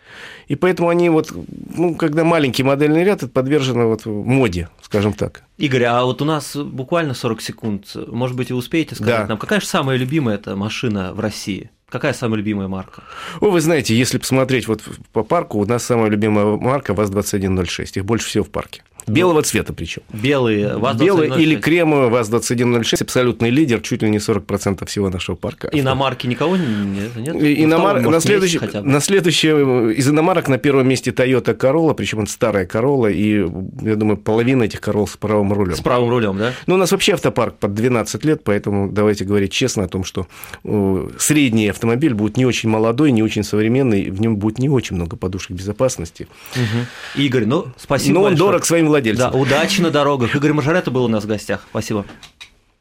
И 0.47 0.55
поэтому 0.55 0.89
они 0.89 1.09
вот, 1.09 1.31
ну, 1.75 1.95
когда 1.95 2.23
маленький 2.23 2.63
модельный 2.63 3.03
ряд, 3.03 3.23
это 3.23 3.31
подвержено 3.31 3.87
вот 3.87 4.05
моде, 4.05 4.69
скажем 4.81 5.13
так. 5.13 5.43
Игорь, 5.57 5.83
а 5.83 6.03
вот 6.03 6.21
у 6.21 6.25
нас 6.25 6.55
буквально 6.55 7.13
40 7.13 7.41
секунд. 7.41 7.95
Может 8.07 8.35
быть, 8.35 8.51
вы 8.51 8.57
успеете 8.57 8.95
сказать 8.95 9.21
да. 9.21 9.27
нам, 9.27 9.37
какая 9.37 9.59
же 9.59 9.65
самая 9.65 9.97
любимая 9.97 10.35
эта 10.35 10.55
машина 10.55 11.13
в 11.13 11.19
России? 11.19 11.69
Какая 11.89 12.13
самая 12.13 12.37
любимая 12.37 12.67
марка? 12.67 13.03
О, 13.41 13.49
вы 13.49 13.61
знаете, 13.61 13.97
если 13.97 14.19
посмотреть 14.19 14.67
вот 14.67 14.83
по 15.11 15.23
парку, 15.23 15.57
у 15.57 15.65
нас 15.65 15.83
самая 15.83 16.09
любимая 16.09 16.45
марка 16.45 16.93
ВАЗ-2106. 16.93 17.91
Их 17.95 18.05
больше 18.05 18.27
всего 18.27 18.43
в 18.43 18.49
парке. 18.49 18.83
Белого 19.09 19.41
цвета 19.41 19.73
причем. 19.73 20.01
Белые, 20.11 20.77
ВАЗ 20.77 20.97
Белый 20.97 21.41
или 21.41 21.55
кремовый 21.55 22.09
ВАЗ-2106, 22.09 23.03
абсолютный 23.03 23.49
лидер, 23.49 23.81
чуть 23.81 24.01
ли 24.01 24.09
не 24.09 24.17
40% 24.17 24.85
всего 24.85 25.09
нашего 25.09 25.35
парка. 25.35 25.69
Иномарки 25.71 26.27
никого 26.27 26.57
нет? 26.57 27.15
нет? 27.15 27.35
Иномар... 27.35 28.01
на, 28.01 28.19
следующий, 28.19 28.59
на 28.81 28.99
следующее, 28.99 29.93
из 29.93 30.09
иномарок 30.09 30.47
на 30.47 30.57
первом 30.57 30.87
месте 30.87 31.11
Toyota 31.11 31.57
Corolla, 31.57 31.93
причем 31.93 32.21
это 32.21 32.31
старая 32.31 32.65
Corolla, 32.65 33.11
и, 33.11 33.45
я 33.85 33.95
думаю, 33.95 34.17
половина 34.17 34.63
этих 34.63 34.79
Corolla 34.81 35.07
с 35.07 35.17
правым 35.17 35.53
рулем. 35.53 35.75
С 35.75 35.81
правым 35.81 36.09
рулем, 36.09 36.37
да? 36.37 36.53
Ну, 36.67 36.75
у 36.75 36.77
нас 36.77 36.91
вообще 36.91 37.13
автопарк 37.13 37.55
под 37.55 37.73
12 37.73 38.25
лет, 38.25 38.43
поэтому 38.43 38.89
давайте 38.91 39.25
говорить 39.25 39.51
честно 39.51 39.85
о 39.85 39.87
том, 39.87 40.03
что 40.03 40.27
средний 41.17 41.69
автомобиль 41.69 42.13
будет 42.13 42.37
не 42.37 42.45
очень 42.45 42.69
молодой, 42.69 43.11
не 43.11 43.23
очень 43.23 43.43
современный, 43.43 44.09
в 44.09 44.21
нем 44.21 44.37
будет 44.37 44.59
не 44.59 44.69
очень 44.69 44.95
много 44.95 45.17
подушек 45.17 45.51
безопасности. 45.51 46.27
Угу. 46.55 47.21
Игорь, 47.23 47.45
ну, 47.45 47.67
спасибо 47.77 48.15
Но 48.15 48.19
он 48.21 48.31
большое. 48.31 48.47
дорог 48.47 48.65
своим 48.65 48.87
владельцам. 48.87 48.98
Да, 49.17 49.29
удачи 49.29 49.81
на 49.81 49.91
дорогах. 49.91 50.35
Игорь 50.35 50.53
Мажорета 50.53 50.91
был 50.91 51.05
у 51.05 51.07
нас 51.07 51.23
в 51.23 51.27
гостях. 51.27 51.65
Спасибо. 51.69 52.05